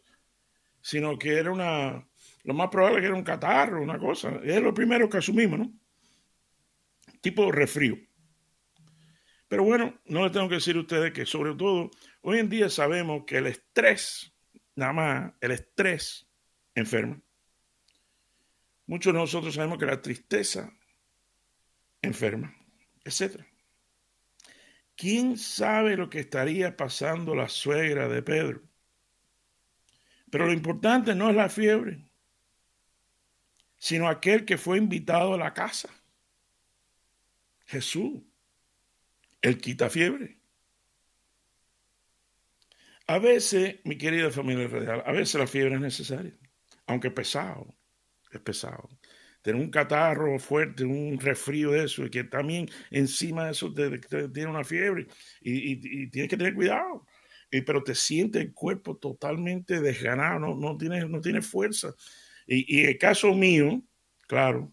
sino 0.82 1.18
que 1.18 1.38
era 1.38 1.52
una, 1.52 2.08
lo 2.44 2.54
más 2.54 2.70
probable 2.70 3.00
que 3.00 3.08
era 3.08 3.16
un 3.16 3.24
catarro, 3.24 3.82
una 3.82 3.98
cosa. 3.98 4.40
Es 4.44 4.62
lo 4.62 4.74
primero 4.74 5.10
que 5.10 5.18
asumimos, 5.18 5.60
¿no? 5.60 5.74
Tipo 7.22 7.52
resfrío. 7.52 7.98
Pero 9.48 9.64
bueno, 9.64 10.00
no 10.06 10.24
les 10.24 10.32
tengo 10.32 10.50
que 10.50 10.56
decir 10.56 10.76
a 10.76 10.82
ustedes 10.82 11.14
que 11.14 11.26
sobre 11.26 11.56
todo 11.56 11.92
hoy 12.22 12.40
en 12.40 12.50
día 12.50 12.70
sabemos 12.70 13.24
que 13.26 13.38
el 13.38 13.48
estrés, 13.48 14.34
nada 14.76 14.94
más, 14.94 15.34
el 15.42 15.52
estrés 15.52 16.28
enferma. 16.76 17.22
Muchos 18.88 19.14
de 19.14 19.20
nosotros 19.20 19.54
sabemos 19.54 19.78
que 19.78 19.86
la 19.86 20.02
tristeza 20.02 20.74
enferma, 22.02 22.54
etcétera. 23.06 23.48
¿Quién 24.96 25.38
sabe 25.38 25.98
lo 25.98 26.10
que 26.10 26.20
estaría 26.20 26.78
pasando 26.78 27.36
la 27.36 27.50
suegra 27.50 28.08
de 28.08 28.22
Pedro? 28.22 28.62
Pero 30.30 30.46
lo 30.46 30.54
importante 30.54 31.16
no 31.16 31.30
es 31.30 31.36
la 31.36 31.50
fiebre, 31.50 32.06
sino 33.78 34.08
aquel 34.08 34.46
que 34.46 34.58
fue 34.58 34.78
invitado 34.78 35.34
a 35.34 35.38
la 35.38 35.54
casa. 35.54 35.90
Jesús, 37.66 38.22
el 39.42 39.58
quita 39.60 39.90
fiebre. 39.90 40.40
A 43.08 43.20
veces, 43.20 43.80
mi 43.84 43.98
querida 43.98 44.32
familia 44.32 44.68
real, 44.68 45.04
a 45.06 45.12
veces 45.12 45.36
la 45.36 45.48
fiebre 45.48 45.76
es 45.76 45.82
necesaria, 45.82 46.34
aunque 46.88 47.12
pesado, 47.12 47.76
es 48.32 48.40
pesado 48.40 48.90
tener 49.44 49.62
un 49.62 49.70
catarro 49.70 50.40
fuerte, 50.40 50.86
un 50.86 51.20
resfrío 51.20 51.72
de 51.72 51.84
eso, 51.84 52.06
y 52.06 52.10
que 52.10 52.24
también 52.24 52.70
encima 52.90 53.46
de 53.46 53.52
eso 53.52 53.72
te, 53.74 54.00
tiene 54.30 54.50
una 54.50 54.64
fiebre 54.64 55.08
y, 55.42 56.08
tienes 56.10 56.30
que 56.30 56.38
tener 56.38 56.56
cuidado. 56.56 57.06
pero 57.66 57.84
te 57.84 57.94
siente 57.94 58.40
el 58.40 58.54
cuerpo 58.54 58.98
totalmente 58.98 59.82
desganado, 59.82 60.40
no, 60.40 60.56
no 60.56 60.78
tienes 60.78 61.08
no 61.08 61.22
tiene 61.22 61.42
fuerza. 61.42 61.94
Y, 62.48 62.82
y 62.82 62.86
el 62.86 62.98
caso 62.98 63.34
mío, 63.34 63.84
claro, 64.28 64.72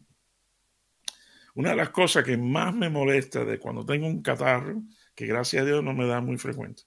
una 1.54 1.70
de 1.70 1.76
las 1.76 1.90
cosas 1.90 2.24
que 2.24 2.36
más 2.36 2.74
me 2.74 2.88
molesta 2.88 3.44
de 3.44 3.58
cuando 3.58 3.84
tengo 3.84 4.06
un 4.06 4.22
catarro, 4.22 4.82
que 5.14 5.26
gracias 5.26 5.62
a 5.62 5.66
Dios 5.66 5.82
no 5.82 5.92
me 5.92 6.06
da 6.06 6.20
muy 6.20 6.38
frecuente, 6.38 6.84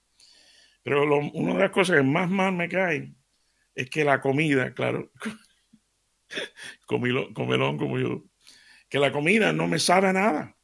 pero 0.82 1.04
una 1.04 1.54
de 1.54 1.60
las 1.60 1.70
cosas 1.70 1.98
que 1.98 2.02
más 2.02 2.30
mal 2.30 2.54
me 2.54 2.68
cae 2.68 3.14
es 3.74 3.90
que 3.90 4.04
la 4.04 4.20
comida, 4.20 4.72
claro, 4.72 5.12
comelón 6.86 7.78
como 7.78 7.98
yo, 7.98 8.24
que 8.88 8.98
la 8.98 9.12
comida 9.12 9.52
no 9.52 9.66
me 9.68 9.78
sabe 9.78 10.12
nada. 10.12 10.56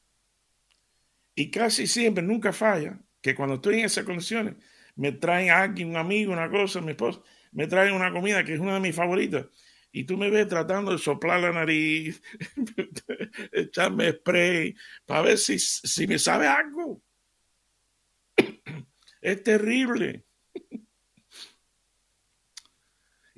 Y 1.35 1.51
casi 1.51 1.87
siempre, 1.87 2.23
nunca 2.23 2.53
falla, 2.53 3.01
que 3.21 3.35
cuando 3.35 3.57
estoy 3.57 3.81
en 3.81 3.87
esas 3.87 4.05
condiciones, 4.05 4.57
me 4.97 5.13
traen 5.13 5.51
a 5.51 5.63
alguien, 5.63 5.91
un 5.91 5.97
amigo, 5.97 6.33
una 6.33 6.51
cosa, 6.51 6.81
mi 6.81 6.91
esposa, 6.91 7.21
me 7.53 7.67
traen 7.67 7.95
una 7.95 8.13
comida 8.13 8.45
que 8.45 8.55
es 8.55 8.61
una 8.61 8.75
de 8.75 8.81
mis 8.81 8.95
favoritas. 8.95 9.47
Y 9.93 10.05
tú 10.05 10.17
me 10.17 10.31
ves 10.31 10.47
tratando 10.49 10.93
de 10.93 10.99
soplar 10.99 11.41
la 11.41 11.53
nariz, 11.53 12.23
echarme 13.53 14.13
spray, 14.13 14.77
para 15.05 15.23
ver 15.23 15.39
si, 15.39 15.59
si 15.59 16.07
me 16.07 16.19
sabe 16.19 16.47
algo. 16.47 17.03
es 19.21 19.43
terrible. 19.43 20.25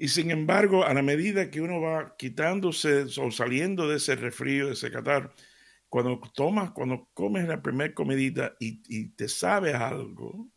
Y 0.02 0.08
sin 0.08 0.32
embargo, 0.32 0.84
a 0.84 0.92
la 0.92 1.00
medida 1.00 1.48
que 1.48 1.60
uno 1.60 1.80
va 1.80 2.16
quitándose 2.16 3.04
o 3.20 3.30
saliendo 3.30 3.88
de 3.88 3.98
ese 3.98 4.16
resfrío, 4.16 4.66
de 4.66 4.72
ese 4.72 4.90
catar, 4.90 5.32
cuando 5.88 6.20
tomas, 6.34 6.72
cuando 6.72 7.08
comes 7.14 7.46
la 7.46 7.62
primera 7.62 7.94
comidita 7.94 8.56
y, 8.58 9.10
te 9.10 9.28
sabes 9.28 9.76
algo, 9.76 10.50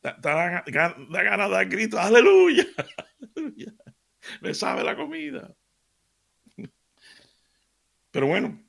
da, 0.00 0.16
ganas 0.64 1.04
de 1.04 1.54
dar 1.54 1.68
gritos, 1.68 2.00
aleluya, 2.02 2.66
me 4.40 4.54
sabe 4.54 4.82
la 4.82 4.96
comida. 4.96 5.54
Pero 8.10 8.26
bueno, 8.28 8.64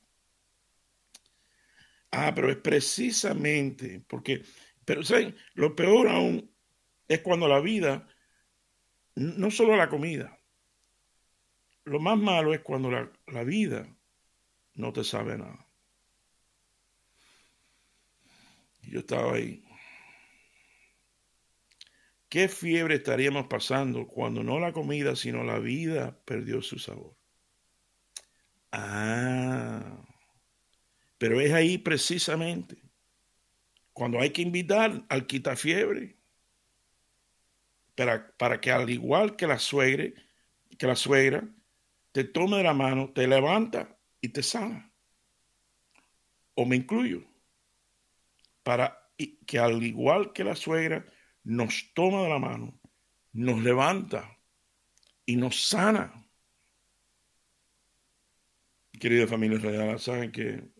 ah, 2.10 2.32
pero 2.34 2.50
es 2.50 2.58
precisamente 2.58 4.04
porque, 4.06 4.42
pero 4.84 5.02
¿saben? 5.02 5.34
Lo 5.54 5.74
peor 5.74 6.08
aún 6.08 6.54
es 7.08 7.20
cuando 7.20 7.48
la 7.48 7.60
vida 7.60 8.06
no 9.16 9.50
solo 9.50 9.76
la 9.76 9.88
comida. 9.88 10.38
Lo 11.84 12.00
más 12.00 12.18
malo 12.18 12.52
es 12.52 12.60
cuando 12.60 12.90
la, 12.90 13.44
vida 13.44 13.86
no 14.74 14.92
te 14.92 15.04
sabe 15.04 15.38
nada. 15.38 15.66
Yo 18.82 19.00
estaba 19.00 19.34
ahí. 19.34 19.64
¿Qué 22.28 22.48
fiebre 22.48 22.96
estaríamos 22.96 23.46
pasando 23.46 24.06
cuando 24.06 24.42
no 24.42 24.58
la 24.58 24.72
comida, 24.72 25.16
sino 25.16 25.44
la 25.44 25.58
vida 25.58 26.20
perdió 26.24 26.60
su 26.60 26.78
sabor? 26.78 27.16
Ah, 28.72 30.04
pero 31.18 31.40
es 31.40 31.52
ahí 31.52 31.78
precisamente 31.78 32.76
cuando 33.92 34.20
hay 34.20 34.30
que 34.30 34.42
invitar 34.42 35.06
al 35.08 35.26
quitafiebre 35.26 36.16
para, 37.96 38.60
que 38.60 38.70
al 38.70 38.90
igual 38.90 39.36
que 39.36 39.46
la 39.46 39.58
suegra, 39.58 40.12
que 40.78 40.86
la 40.86 40.96
suegra, 40.96 41.48
te 42.12 42.24
tome 42.24 42.58
de 42.58 42.62
la 42.62 42.74
mano, 42.74 43.12
te 43.12 43.26
levanta 43.26 43.98
y 44.20 44.28
te 44.28 44.42
sana. 44.42 44.92
O 46.54 46.64
me 46.66 46.76
incluyo, 46.76 47.24
para 48.62 49.10
que 49.46 49.58
al 49.58 49.82
igual 49.82 50.32
que 50.32 50.44
la 50.44 50.54
suegra 50.54 51.04
nos 51.44 51.92
toma 51.94 52.22
de 52.22 52.28
la 52.28 52.38
mano, 52.38 52.80
nos 53.32 53.62
levanta 53.62 54.38
y 55.24 55.36
nos 55.36 55.68
sana. 55.68 56.26
Querida 58.98 59.26
familia 59.26 59.58
real, 59.58 59.98
saben 59.98 60.32
que 60.32 60.70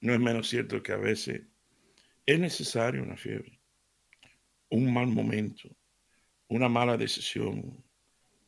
no 0.00 0.12
es 0.12 0.20
menos 0.20 0.48
cierto 0.48 0.82
que 0.82 0.92
a 0.92 0.96
veces 0.96 1.42
es 2.26 2.38
necesario 2.38 3.02
una 3.02 3.16
fiebre, 3.16 3.60
un 4.68 4.92
mal 4.92 5.06
momento, 5.06 5.68
una 6.52 6.68
mala 6.68 6.98
decisión, 6.98 7.82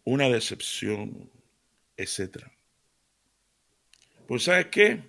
una 0.05 0.29
decepción, 0.29 1.31
etc. 1.97 2.45
Pues 4.29 4.45
¿sabes 4.45 4.67
qué? 4.67 5.03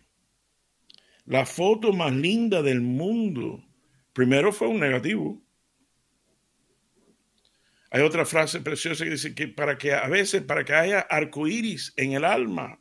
La 1.25 1.45
foto 1.45 1.91
más 1.91 2.13
linda 2.13 2.61
del 2.61 2.79
mundo, 2.79 3.61
primero 4.13 4.53
fue 4.53 4.69
un 4.69 4.79
negativo. 4.79 5.41
Hay 7.91 8.01
otra 8.01 8.25
frase 8.25 8.61
preciosa 8.61 9.03
que 9.03 9.11
dice 9.11 9.35
que 9.35 9.49
para 9.49 9.77
que 9.77 9.93
a 9.93 10.07
veces, 10.07 10.43
para 10.43 10.63
que 10.63 10.73
haya 10.73 11.01
arcoíris 11.01 11.93
en 11.97 12.13
el 12.13 12.23
alma, 12.23 12.79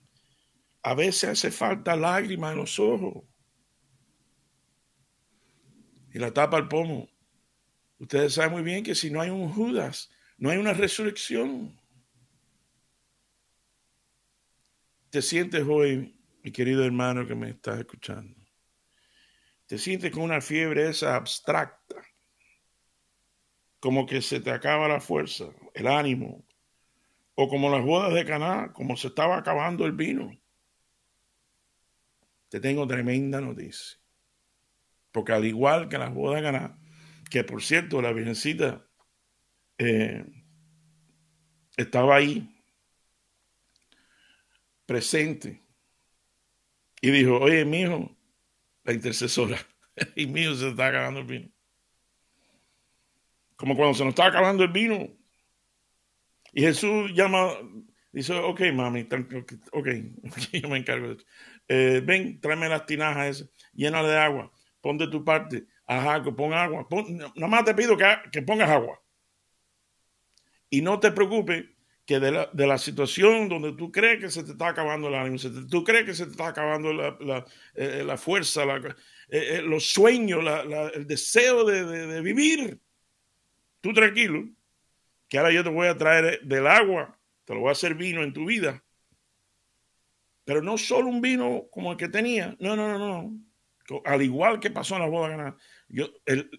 a 0.83 0.95
veces 0.95 1.31
hace 1.31 1.51
falta 1.51 1.97
lágrimas 1.97 2.53
en 2.53 2.59
los 2.59 2.79
ojos. 2.79 3.25
Y 6.13 6.21
la 6.21 6.33
tapa 6.33 6.59
el 6.59 6.69
pomo. 6.69 7.14
Ustedes 7.99 8.35
saben 8.35 8.53
muy 8.53 8.63
bien 8.63 8.83
que 8.83 8.95
si 8.95 9.11
no 9.11 9.21
hay 9.21 9.31
un 9.31 9.51
Judas, 9.53 10.11
no 10.37 10.51
hay 10.51 10.59
una 10.59 10.73
resurrección. 10.73 11.81
¿Te 15.11 15.23
sientes 15.23 15.65
hoy, 15.69 16.19
mi 16.43 16.51
querido 16.51 16.85
hermano 16.85 17.27
que 17.27 17.35
me 17.35 17.51
estás 17.51 17.79
escuchando? 17.79 18.45
te 19.67 19.79
sientes 19.79 20.11
con 20.11 20.23
una 20.23 20.41
fiebre 20.41 20.89
esa 20.89 21.17
abstracta, 21.17 21.97
como 23.81 24.07
que 24.07 24.23
se 24.23 24.41
te 24.41 24.51
acaba 24.51 24.89
la 24.89 25.01
fuerza, 25.01 25.47
el 25.75 25.87
ánimo, 25.87 26.45
o 27.35 27.49
como 27.49 27.71
las 27.71 27.85
bodas 27.85 28.15
de 28.15 28.25
Caná, 28.25 28.73
como 28.73 28.97
se 28.97 29.09
estaba 29.09 29.37
acabando 29.37 29.85
el 29.87 29.93
vino. 29.93 30.31
Te 32.49 32.61
tengo 32.61 32.87
tremenda 32.87 33.41
noticia. 33.41 33.99
Porque 35.11 35.33
al 35.33 35.45
igual 35.45 35.89
que 35.89 35.99
las 35.99 36.15
bodas 36.15 36.37
de 36.37 36.43
Caná, 36.43 36.79
que 37.35 37.43
por 37.43 37.65
cierto, 37.65 38.01
la 38.01 38.13
Virgencita 38.13 38.87
eh, 39.77 40.25
estaba 41.77 42.15
ahí, 42.15 42.49
presente, 44.87 45.61
y 47.01 47.11
dijo, 47.11 47.41
oye, 47.41 47.65
mi 47.65 47.81
hijo, 47.81 48.17
la 48.85 48.93
intercesora, 48.93 49.59
y 50.15 50.29
mío 50.29 50.55
se 50.55 50.69
está 50.69 50.87
acabando 50.87 51.19
el 51.23 51.27
vino. 51.27 51.51
Como 53.57 53.75
cuando 53.75 53.95
se 53.95 54.05
nos 54.05 54.13
está 54.13 54.27
acabando 54.27 54.63
el 54.63 54.71
vino, 54.71 55.09
y 56.53 56.61
Jesús 56.61 57.11
llama, 57.15 57.49
dice, 58.13 58.33
ok, 58.33 58.61
mami, 58.73 59.09
ok, 59.73 59.89
yo 60.53 60.69
me 60.69 60.79
encargo 60.79 61.09
de 61.09 61.13
esto. 61.15 61.27
Eh, 61.67 62.01
ven, 62.07 62.41
tráeme 62.41 62.69
las 62.69 62.87
tinajas 62.87 63.41
esas, 63.41 63.51
de 63.73 64.19
agua, 64.19 64.53
pon 64.81 64.99
de 64.99 65.09
tu 65.09 65.25
parte, 65.25 65.67
ajá, 65.87 66.23
que 66.23 66.33
pon 66.33 66.53
agua, 66.53 66.87
nada 67.35 67.49
más 67.49 67.65
te 67.65 67.75
pido 67.75 67.97
que, 67.97 68.05
que, 68.33 68.43
pongas 68.43 68.71
agua. 68.71 69.01
Y 70.71 70.83
no 70.83 70.99
te 70.99 71.13
preocupes 71.13 71.65
que 72.07 72.21
de 72.21 72.33
la, 72.33 72.51
de 72.53 72.67
la, 72.67 72.79
situación 72.79 73.49
donde 73.49 73.73
tú 73.73 73.91
crees 73.91 74.21
que 74.21 74.31
se 74.31 74.45
te 74.45 74.53
está 74.53 74.69
acabando 74.69 75.09
el 75.09 75.15
ánimo, 75.15 75.39
tú 75.71 75.85
crees 75.85 76.05
que 76.05 76.15
se 76.15 76.27
te 76.27 76.33
está 76.33 76.49
acabando 76.49 76.93
la, 76.93 77.17
la, 77.21 77.45
eh, 77.75 78.03
la 78.05 78.17
fuerza, 78.17 78.63
eh, 79.29 79.63
los 79.63 79.91
sueños, 79.91 80.45
el 80.95 81.07
deseo 81.07 81.65
de, 81.65 81.85
de, 81.85 82.07
de 82.07 82.21
vivir, 82.21 82.81
tú 83.81 83.93
tranquilo, 83.93 84.49
que 85.29 85.39
ahora 85.39 85.53
yo 85.53 85.65
te 85.65 85.71
voy 85.71 85.89
a 85.89 85.97
traer 85.97 86.41
del 86.43 86.67
agua, 86.67 87.19
te 87.45 87.55
lo 87.55 87.61
voy 87.61 87.71
a 87.71 87.73
hacer 87.73 87.95
vino 87.95 88.23
en 88.23 88.33
tu 88.33 88.45
vida. 88.45 88.85
Pero 90.45 90.61
no 90.63 90.77
solo 90.77 91.09
un 91.09 91.21
vino 91.21 91.69
como 91.71 91.93
el 91.93 91.99
que 91.99 92.09
tenía, 92.09 92.55
no, 92.61 92.77
no, 92.77 92.89
no, 92.89 92.99
no. 92.99 93.39
Al 94.05 94.23
igual 94.23 94.61
que 94.61 94.71
pasó 94.71 94.95
en 94.97 95.03
la 95.03 95.09
boda 95.09 95.57
yo, 95.89 96.09
el, 96.25 96.51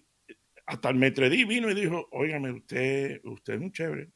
hasta 0.66 0.90
el 0.90 0.96
metredí 0.96 1.44
vino 1.44 1.70
y 1.70 1.74
dijo, 1.74 2.08
óigame, 2.12 2.50
usted, 2.52 3.20
usted 3.24 3.54
es 3.54 3.60
un 3.60 3.72
chévere. 3.72 4.10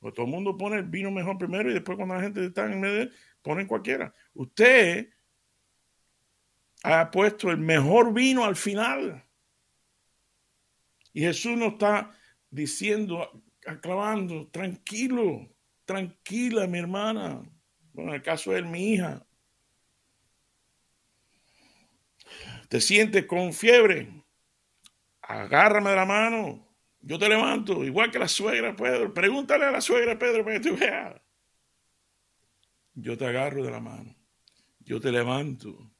Pues 0.00 0.14
todo 0.14 0.26
el 0.26 0.32
mundo 0.32 0.56
pone 0.56 0.76
el 0.76 0.84
vino 0.84 1.10
mejor 1.10 1.38
primero 1.38 1.70
y 1.70 1.74
después 1.74 1.96
cuando 1.96 2.14
la 2.14 2.20
gente 2.20 2.44
está 2.44 2.70
en 2.70 2.80
medio, 2.80 3.08
ponen 3.42 3.66
cualquiera. 3.66 4.14
Usted 4.34 5.08
ha 6.82 7.10
puesto 7.10 7.50
el 7.50 7.58
mejor 7.58 8.12
vino 8.12 8.44
al 8.44 8.56
final. 8.56 9.24
Y 11.12 11.22
Jesús 11.22 11.56
nos 11.56 11.74
está 11.74 12.10
diciendo, 12.50 13.42
aclamando, 13.66 14.48
tranquilo, 14.48 15.48
tranquila, 15.84 16.66
mi 16.66 16.78
hermana. 16.78 17.42
Bueno, 17.92 18.10
en 18.10 18.16
el 18.16 18.22
caso 18.22 18.52
de 18.52 18.62
mi 18.62 18.94
hija. 18.94 19.24
Te 22.68 22.80
sientes 22.80 23.26
con 23.26 23.52
fiebre. 23.52 24.24
Agárrame 25.22 25.90
de 25.90 25.96
la 25.96 26.04
mano. 26.04 26.68
Yo 27.00 27.18
te 27.18 27.28
levanto, 27.28 27.84
igual 27.84 28.10
que 28.10 28.18
la 28.18 28.28
suegra 28.28 28.74
Pedro. 28.74 29.12
Pregúntale 29.12 29.66
a 29.66 29.70
la 29.70 29.80
suegra 29.80 30.18
Pedro 30.18 30.44
para 30.44 30.58
que 30.58 30.68
tú 30.68 30.76
veas. 30.76 31.20
Yo 32.94 33.18
te 33.18 33.26
agarro 33.26 33.62
de 33.62 33.70
la 33.70 33.80
mano. 33.80 34.14
Yo 34.80 35.00
te 35.00 35.12
levanto. 35.12 35.92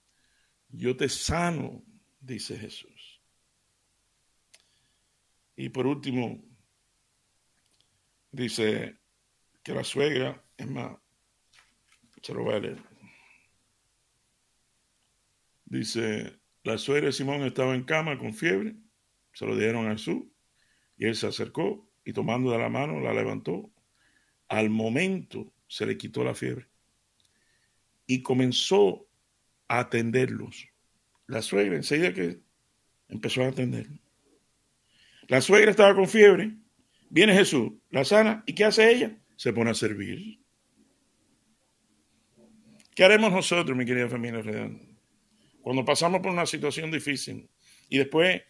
Yo 0.68 0.96
te 0.96 1.09
sano, 1.09 1.83
dice 2.20 2.59
Jesús. 2.59 3.20
Y 5.57 5.68
por 5.68 5.87
último, 5.87 6.42
Dice 8.35 8.98
que 9.62 9.72
la 9.72 9.85
suegra, 9.85 10.44
es 10.57 10.66
más, 10.66 10.98
se 12.20 12.35
lo 12.35 12.42
voy 12.42 12.55
a 12.55 12.59
leer. 12.59 12.83
Dice, 15.64 16.40
la 16.64 16.79
suegra 16.79 17.07
de 17.07 17.12
Simón 17.12 17.42
estaba 17.42 17.74
en 17.74 17.85
cama 17.85 18.18
con 18.18 18.35
fiebre, 18.35 18.74
se 19.33 19.46
lo 19.46 19.57
dieron 19.57 19.87
a 19.87 19.92
Jesús 19.92 20.24
y 20.96 21.07
él 21.07 21.14
se 21.14 21.27
acercó 21.27 21.88
y 22.05 22.12
tomando 22.12 22.50
de 22.50 22.59
la 22.59 22.68
mano 22.68 23.00
la 23.00 23.14
levantó. 23.14 23.70
Al 24.48 24.70
momento 24.70 25.53
se 25.68 25.87
le 25.87 25.96
quitó 25.96 26.24
la 26.24 26.35
fiebre 26.35 26.66
y 28.07 28.22
comenzó 28.22 29.07
a 29.68 29.81
atenderlos. 29.81 30.68
La 31.27 31.40
suegra 31.40 31.77
enseguida 31.77 32.12
que 32.12 32.40
empezó 33.09 33.42
a 33.42 33.48
atender. 33.48 33.88
La 35.29 35.40
suegra 35.40 35.70
estaba 35.70 35.94
con 35.94 36.09
fiebre 36.09 36.57
Viene 37.14 37.33
Jesús, 37.33 37.72
la 37.90 38.05
sana, 38.05 38.42
¿y 38.44 38.55
qué 38.55 38.64
hace 38.64 38.90
ella? 38.90 39.16
Se 39.37 39.53
pone 39.53 39.70
a 39.70 39.74
servir. 39.74 40.40
¿Qué 42.92 43.05
haremos 43.05 43.31
nosotros, 43.31 43.79
mi 43.79 43.85
querida 43.85 44.09
familia 44.09 44.42
Cuando 45.64 45.83
pasamos 45.83 46.20
por 46.20 46.31
una 46.31 46.44
situación 46.44 46.90
difícil 46.90 47.48
y 47.88 47.96
después 47.96 48.42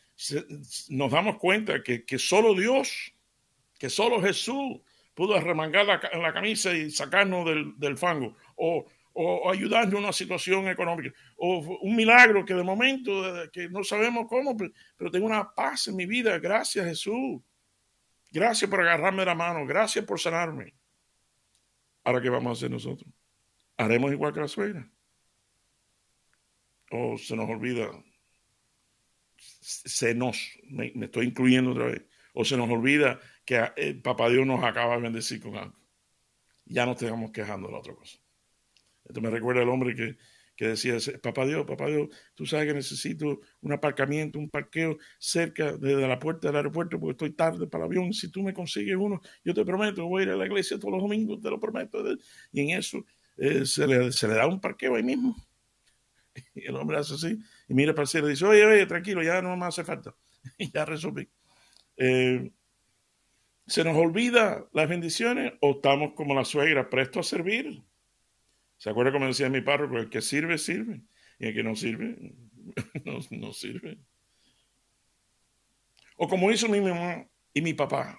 nos 0.89 1.13
damos 1.13 1.39
cuenta 1.39 1.81
que, 1.81 2.05
que 2.05 2.19
solo 2.19 2.55
Dios, 2.55 3.15
que 3.79 3.89
solo 3.89 4.21
Jesús 4.21 4.81
pudo 5.15 5.37
arremangar 5.37 5.87
la, 5.87 6.01
la 6.21 6.33
camisa 6.33 6.75
y 6.75 6.91
sacarnos 6.91 7.47
del, 7.47 7.79
del 7.79 7.97
fango, 7.97 8.35
o, 8.57 8.85
o, 9.13 9.49
ayudarnos 9.49 9.95
en 9.95 10.01
una 10.01 10.13
situación 10.13 10.67
económica, 10.67 11.17
o 11.37 11.79
un 11.83 11.95
milagro 11.95 12.45
que 12.45 12.55
de 12.55 12.65
momento, 12.65 13.13
que 13.53 13.69
no 13.69 13.85
sabemos 13.85 14.27
cómo, 14.29 14.57
pero, 14.57 14.73
pero 14.97 15.13
tengo 15.13 15.27
una 15.27 15.55
paz 15.55 15.87
en 15.87 15.95
mi 15.95 16.07
vida, 16.07 16.37
gracias 16.41 16.85
Jesús. 16.85 17.41
Gracias 18.33 18.69
por 18.69 18.81
agarrarme 18.81 19.25
la 19.25 19.37
mano. 19.37 19.65
Gracias 19.65 20.05
por 20.05 20.19
sanarme. 20.19 20.75
Ahora, 22.03 22.21
¿qué 22.21 22.29
vamos 22.29 22.51
a 22.51 22.53
hacer 22.59 22.69
nosotros? 22.73 23.09
¿Haremos 23.77 24.11
igual 24.11 24.33
que 24.33 24.41
la 24.41 24.49
suegra? 24.49 24.91
¿O 26.97 27.19
se 27.19 27.35
nos 27.37 27.49
olvida? 27.49 27.91
Se 29.37 30.15
nos, 30.15 30.37
me, 30.69 30.93
estoy 31.03 31.27
incluyendo 31.27 31.73
otra 31.73 31.87
vez. 31.87 32.03
¿O 32.33 32.45
se 32.45 32.57
nos 32.57 32.71
olvida 32.71 33.21
que 33.45 33.61
eh, 33.77 33.95
Papá 33.95 34.29
Dios 34.29 34.47
nos 34.47 34.63
acaba 34.63 34.97
de 34.97 35.03
bendecir 35.03 35.41
con 35.41 35.57
algo? 35.57 35.77
Ya 36.67 36.87
no 36.87 36.93
estamos 36.93 37.31
quejando 37.31 37.69
de 37.69 37.73
la 37.73 37.79
otra 37.81 37.95
cosa. 37.95 38.19
Esto 39.05 39.21
me 39.21 39.31
recuerda 39.31 39.63
al 39.63 39.69
hombre 39.69 39.95
que 39.95 40.17
que 40.57 40.69
decía, 40.69 40.97
papá 41.21 41.47
Dios, 41.47 41.67
papá 41.67 41.87
Dios, 41.87 42.09
tú 42.35 42.47
sabes 42.47 42.69
que 42.69 42.75
necesito 42.75 43.41
un 43.61 43.73
aparcamiento, 43.73 44.39
un 44.39 44.49
parqueo 44.49 44.99
cerca 45.19 45.77
de, 45.77 45.97
la 46.07 46.19
puerta 46.19 46.49
del 46.49 46.57
aeropuerto 46.57 46.99
porque 46.99 47.13
estoy 47.13 47.31
tarde 47.33 47.67
para 47.67 47.85
el 47.85 47.91
avión. 47.91 48.13
Si 48.13 48.31
tú 48.31 48.43
me 48.43 48.55
consigues 48.55 48.97
uno, 48.97 49.21
yo 49.45 49.53
te 49.53 49.65
prometo, 49.65 50.07
voy 50.07 50.23
a 50.23 50.27
ir 50.27 50.31
a 50.31 50.37
la 50.37 50.47
iglesia 50.47 50.79
todos 50.79 50.93
los 50.93 51.03
domingos, 51.03 51.41
te 51.41 51.51
lo 51.51 51.59
prometo. 51.59 52.05
Y 52.53 52.61
en 52.61 52.79
eso 52.79 53.05
eh, 53.37 53.67
se, 53.67 53.87
le, 53.87 54.11
da 54.35 54.47
un 54.47 54.61
parqueo 54.61 54.95
ahí 54.95 55.03
mismo. 55.03 55.37
Y 56.65 56.67
el 56.67 56.77
hombre 56.77 56.99
hace 56.99 57.15
así 57.15 57.39
y 57.69 57.75
mira 57.75 57.93
para 57.93 58.03
el 58.03 58.09
cielo 58.09 58.29
y 58.29 58.31
dice, 58.31 58.45
oye, 58.45 58.65
oye, 58.65 58.87
tranquilo, 58.87 59.23
ya 59.23 59.43
no 59.43 59.57
me 59.57 59.67
hace 59.67 59.85
falta. 59.85 60.15
Y 60.59 60.71
ya 60.71 60.85
resolví. 60.85 61.29
Eh, 61.97 62.51
¿Se 63.67 63.83
nos 63.83 63.97
olvida 63.97 64.69
las 64.73 64.89
bendiciones 64.89 65.55
o 65.61 65.73
estamos 65.73 66.13
como 66.15 66.35
la 66.35 66.45
suegra, 66.45 66.91
presto 66.91 67.21
a 67.21 67.23
servir? 67.23 67.83
¿Se 68.77 68.91
acuerda 68.91 69.13
como 69.13 69.27
decía 69.27 69.49
mi 69.49 69.63
párroco? 69.63 69.97
El 69.97 70.11
que 70.11 70.21
sirve, 70.21 70.59
sirve. 70.59 71.01
Y 71.39 71.47
el 71.47 71.55
que 71.55 71.63
no 71.63 71.75
sirve, 71.75 72.35
no, 73.31 73.53
sirve. 73.53 73.99
O 76.17 76.29
como 76.29 76.51
hizo 76.51 76.69
mi 76.69 76.81
mamá 76.81 77.27
y 77.53 77.63
mi 77.63 77.73
papá. 77.73 78.19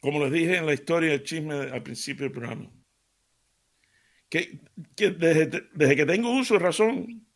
Como 0.00 0.24
les 0.24 0.32
dije 0.32 0.56
en 0.56 0.66
la 0.66 0.72
historia 0.72 1.10
del 1.10 1.22
chisme 1.22 1.54
al 1.54 1.82
principio 1.82 2.24
del 2.24 2.32
programa. 2.32 2.70
Que, 4.28 4.60
desde, 4.96 5.68
desde, 5.72 5.96
que 5.96 6.06
tengo 6.06 6.30
uso 6.30 6.54
de 6.54 6.60
razón, 6.60 7.26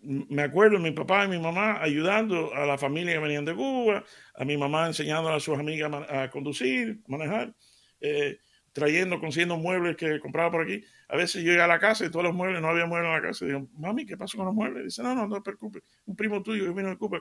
me 0.00 0.42
acuerdo 0.42 0.78
de 0.78 0.82
mi 0.82 0.92
papá 0.92 1.24
y 1.24 1.28
mi 1.28 1.38
mamá 1.38 1.82
ayudando 1.82 2.54
a 2.54 2.66
la 2.66 2.78
familia 2.78 3.14
que 3.14 3.18
venían 3.18 3.44
de 3.44 3.54
Cuba, 3.54 4.04
a 4.34 4.44
mi 4.44 4.56
mamá 4.56 4.86
enseñando 4.86 5.30
a 5.30 5.40
sus 5.40 5.58
amigas 5.58 5.90
a, 6.08 6.30
conducir, 6.30 7.00
manejar. 7.06 7.54
Eh, 8.00 8.38
trayendo, 8.74 9.20
consiguiendo 9.20 9.56
muebles 9.56 9.96
que 9.96 10.18
compraba 10.20 10.50
por 10.50 10.62
aquí. 10.62 10.84
A 11.08 11.16
veces 11.16 11.42
yo 11.44 11.52
iba 11.52 11.64
a 11.64 11.68
la 11.68 11.78
casa 11.78 12.04
y 12.04 12.10
todos 12.10 12.24
los 12.24 12.34
muebles, 12.34 12.60
no 12.60 12.68
había 12.68 12.86
muebles 12.86 13.08
en 13.08 13.14
la 13.14 13.22
casa. 13.22 13.44
Y 13.44 13.48
digo, 13.48 13.68
mami, 13.78 14.04
¿qué 14.04 14.16
pasó 14.16 14.36
con 14.36 14.46
los 14.46 14.54
muebles? 14.54 14.84
dice, 14.84 15.02
no, 15.02 15.14
no, 15.14 15.28
no 15.28 15.36
te 15.36 15.42
preocupes. 15.42 15.82
Un 16.04 16.16
primo 16.16 16.42
tuyo 16.42 16.64
que 16.64 16.72
vino 16.72 16.90
de 16.90 16.98
Cuba. 16.98 17.20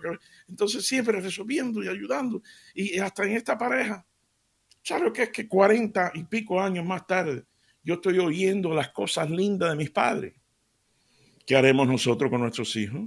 Entonces 0.49 0.86
siempre 0.86 1.21
resolviendo 1.21 1.84
y 1.84 1.88
ayudando. 1.88 2.41
Y 2.73 2.99
hasta 2.99 3.23
en 3.23 3.34
esta 3.34 3.58
pareja. 3.58 4.04
¿Sabes 4.82 5.13
que 5.13 5.23
es 5.23 5.30
que 5.30 5.47
40 5.47 6.12
y 6.15 6.23
pico 6.23 6.60
años 6.60 6.86
más 6.86 7.06
tarde 7.06 7.45
yo 7.84 7.96
estoy 7.96 8.19
oyendo 8.19 8.74
las 8.74 8.89
cosas 8.89 9.30
lindas 9.30 9.72
de 9.72 9.76
mis 9.76 9.89
padres? 9.91 10.34
¿Qué 11.46 11.56
haremos 11.56 11.88
nosotros 11.88 12.30
con 12.30 12.41
nuestros 12.41 12.76
hijos? 12.76 13.02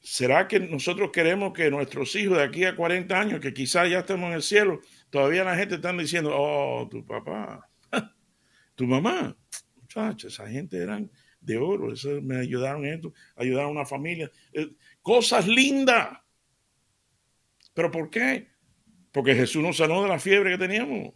¿Será 0.00 0.46
que 0.46 0.60
nosotros 0.60 1.10
queremos 1.12 1.52
que 1.52 1.70
nuestros 1.70 2.14
hijos 2.14 2.38
de 2.38 2.44
aquí 2.44 2.64
a 2.64 2.76
40 2.76 3.18
años, 3.18 3.40
que 3.40 3.52
quizás 3.52 3.90
ya 3.90 4.00
estemos 4.00 4.28
en 4.28 4.34
el 4.34 4.42
cielo, 4.42 4.80
todavía 5.10 5.42
la 5.42 5.56
gente 5.56 5.76
está 5.76 5.92
diciendo, 5.92 6.30
oh, 6.32 6.88
tu 6.88 7.04
papá, 7.04 7.68
tu 8.76 8.86
mamá, 8.86 9.36
muchachos, 9.74 10.32
esa 10.32 10.48
gente 10.48 10.76
eran 10.76 11.10
de 11.40 11.56
oro. 11.56 11.92
Eso 11.92 12.20
me 12.22 12.38
ayudaron 12.38 12.84
esto, 12.84 13.12
ayudaron 13.36 13.70
a 13.70 13.80
una 13.80 13.86
familia. 13.86 14.30
Eh, 14.52 14.70
cosas 15.00 15.46
lindas. 15.46 16.18
¿Pero 17.72 17.90
por 17.90 18.10
qué? 18.10 18.48
Porque 19.12 19.34
Jesús 19.34 19.62
nos 19.62 19.76
sanó 19.76 20.02
de 20.02 20.08
la 20.08 20.18
fiebre 20.18 20.52
que 20.52 20.58
teníamos. 20.58 21.14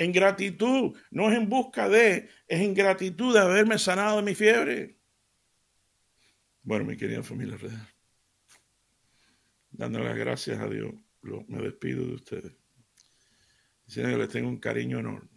En 0.00 0.12
gratitud, 0.12 0.96
no 1.10 1.30
es 1.30 1.36
en 1.36 1.46
busca 1.46 1.86
de, 1.86 2.30
es 2.48 2.60
en 2.62 2.72
gratitud 2.72 3.34
de 3.34 3.40
haberme 3.40 3.78
sanado 3.78 4.16
de 4.16 4.22
mi 4.22 4.34
fiebre. 4.34 4.96
Bueno, 6.62 6.86
mi 6.86 6.96
querida 6.96 7.22
familia 7.22 7.58
real, 7.58 7.86
dándole 9.70 10.06
las 10.06 10.16
gracias 10.16 10.58
a 10.58 10.66
Dios, 10.70 10.94
me 11.48 11.60
despido 11.60 12.06
de 12.06 12.14
ustedes. 12.14 12.52
Diciendo 13.84 14.12
que 14.12 14.22
les 14.22 14.30
tengo 14.30 14.48
un 14.48 14.56
cariño 14.56 15.00
enorme. 15.00 15.28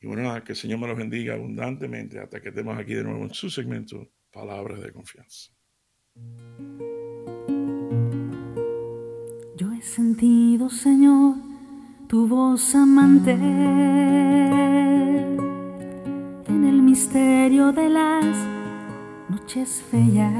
Y 0.00 0.08
bueno, 0.08 0.42
que 0.42 0.50
el 0.50 0.58
Señor 0.58 0.80
me 0.80 0.88
los 0.88 0.96
bendiga 0.96 1.34
abundantemente 1.34 2.18
hasta 2.18 2.40
que 2.40 2.48
estemos 2.48 2.76
aquí 2.76 2.94
de 2.94 3.04
nuevo 3.04 3.22
en 3.22 3.32
su 3.32 3.48
segmento, 3.48 4.10
Palabras 4.32 4.82
de 4.82 4.92
Confianza. 4.92 5.52
Yo 9.56 9.72
he 9.72 9.82
sentido, 9.82 10.68
Señor, 10.68 11.53
tu 12.14 12.22
voz 12.28 12.76
amante 12.76 13.32
en 16.52 16.64
el 16.64 16.80
misterio 16.80 17.72
de 17.72 17.88
las 17.88 18.24
noches 19.28 19.82
feas 19.90 20.30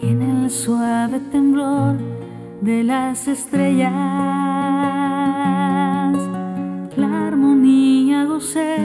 y 0.00 0.06
en 0.06 0.22
el 0.22 0.48
suave 0.48 1.18
temblor 1.18 1.96
de 2.60 2.84
las 2.84 3.26
estrellas. 3.26 3.90
La 6.96 7.26
armonía 7.26 8.26
gocé 8.26 8.78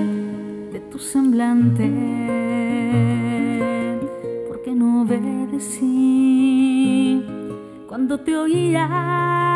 de 0.73 0.79
tu 0.89 0.97
semblante 0.97 1.87
porque 4.47 4.73
no 4.73 5.03
obedecí 5.03 5.93
cuando 7.87 8.19
te 8.21 8.35
oía 8.35 9.52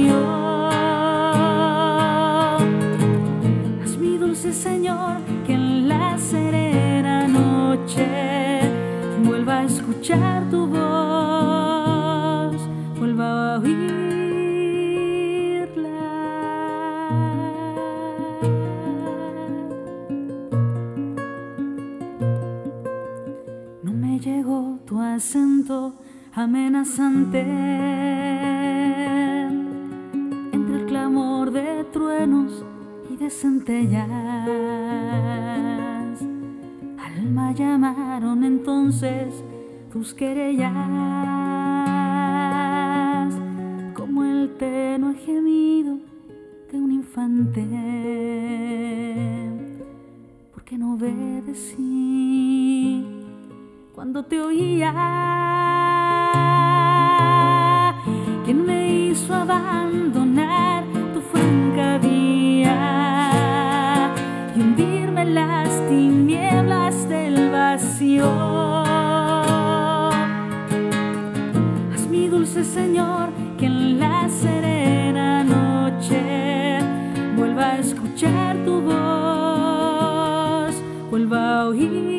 Amenazante 26.39 27.41
entre 30.54 30.75
el 30.78 30.86
clamor 30.86 31.52
de 31.52 31.84
truenos 31.86 32.63
y 33.10 33.17
de 33.17 33.30
centellas. 33.30 34.08
Alma 36.97 37.52
llamaron 37.52 38.45
entonces 38.45 39.43
tus 39.91 40.13
querellas 40.13 40.71
como 43.93 44.23
el 44.23 44.56
tenue 44.58 45.15
gemido 45.15 45.97
de 46.71 46.78
un 46.78 46.91
infante. 46.93 47.65
Porque 50.54 50.78
no 50.78 50.93
obedecí 50.93 51.99
cuando 53.93 54.23
te 54.23 54.39
oía 54.39 55.59
abandonar 59.34 60.84
tu 61.13 61.22
franca 61.22 61.98
vía 61.98 62.76
y 64.56 64.62
hundirme 64.62 65.22
en 65.22 65.36
las 65.36 65.70
tinieblas 65.88 67.08
del 67.10 67.52
vacío. 67.52 68.30
Haz 71.94 72.08
mi 72.10 72.28
dulce 72.28 72.63
Señor 72.63 73.30
que 73.58 73.65
en 73.65 74.00
la 74.00 74.30
serena 74.30 75.44
noche 75.44 76.80
vuelva 77.36 77.72
a 77.72 77.80
escuchar 77.80 78.58
tu 78.65 78.82
voz, 78.82 80.74
vuelva 81.10 81.62
a 81.62 81.68
oír. 81.68 82.18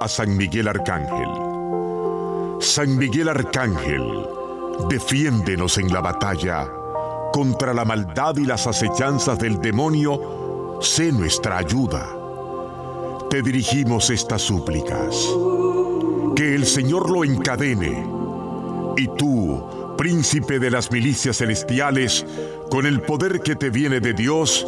A 0.00 0.08
San 0.08 0.34
Miguel 0.38 0.68
Arcángel. 0.68 1.28
San 2.60 2.96
Miguel 2.96 3.28
Arcángel, 3.28 4.26
defiéndenos 4.88 5.76
en 5.76 5.92
la 5.92 6.00
batalla. 6.00 6.66
Contra 7.30 7.74
la 7.74 7.84
maldad 7.84 8.36
y 8.38 8.46
las 8.46 8.66
acechanzas 8.66 9.38
del 9.38 9.60
demonio, 9.60 10.78
sé 10.80 11.12
nuestra 11.12 11.58
ayuda. 11.58 12.08
Te 13.28 13.42
dirigimos 13.42 14.08
estas 14.08 14.40
súplicas. 14.40 15.14
Que 16.34 16.54
el 16.54 16.64
Señor 16.64 17.10
lo 17.10 17.22
encadene. 17.22 18.06
Y 18.96 19.08
tú, 19.18 19.94
príncipe 19.98 20.58
de 20.58 20.70
las 20.70 20.90
milicias 20.90 21.36
celestiales, 21.36 22.24
con 22.70 22.86
el 22.86 23.02
poder 23.02 23.42
que 23.42 23.56
te 23.56 23.68
viene 23.68 24.00
de 24.00 24.14
Dios, 24.14 24.66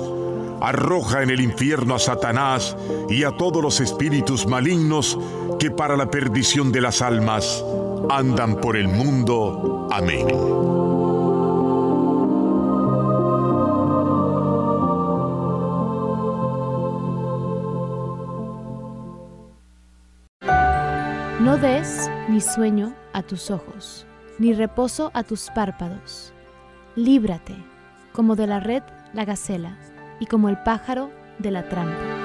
arroja 0.60 1.22
en 1.22 1.30
el 1.30 1.40
infierno 1.40 1.94
a 1.94 1.98
Satanás 1.98 2.76
y 3.08 3.24
a 3.24 3.30
todos 3.32 3.62
los 3.62 3.80
espíritus 3.80 4.46
malignos 4.46 5.18
que 5.58 5.70
para 5.70 5.96
la 5.96 6.10
perdición 6.10 6.72
de 6.72 6.80
las 6.80 7.02
almas 7.02 7.64
andan 8.10 8.56
por 8.56 8.76
el 8.76 8.88
mundo. 8.88 9.88
Amén. 9.90 10.26
No 21.40 21.58
des 21.58 22.10
ni 22.28 22.40
sueño 22.40 22.94
a 23.12 23.22
tus 23.22 23.50
ojos, 23.50 24.06
ni 24.38 24.54
reposo 24.54 25.10
a 25.14 25.22
tus 25.22 25.50
párpados. 25.54 26.32
Líbrate, 26.96 27.54
como 28.12 28.34
de 28.34 28.46
la 28.46 28.60
red 28.60 28.82
la 29.12 29.24
gacela 29.24 29.78
y 30.20 30.26
como 30.26 30.48
el 30.48 30.58
pájaro 30.62 31.10
de 31.38 31.50
la 31.50 31.68
trampa. 31.68 32.23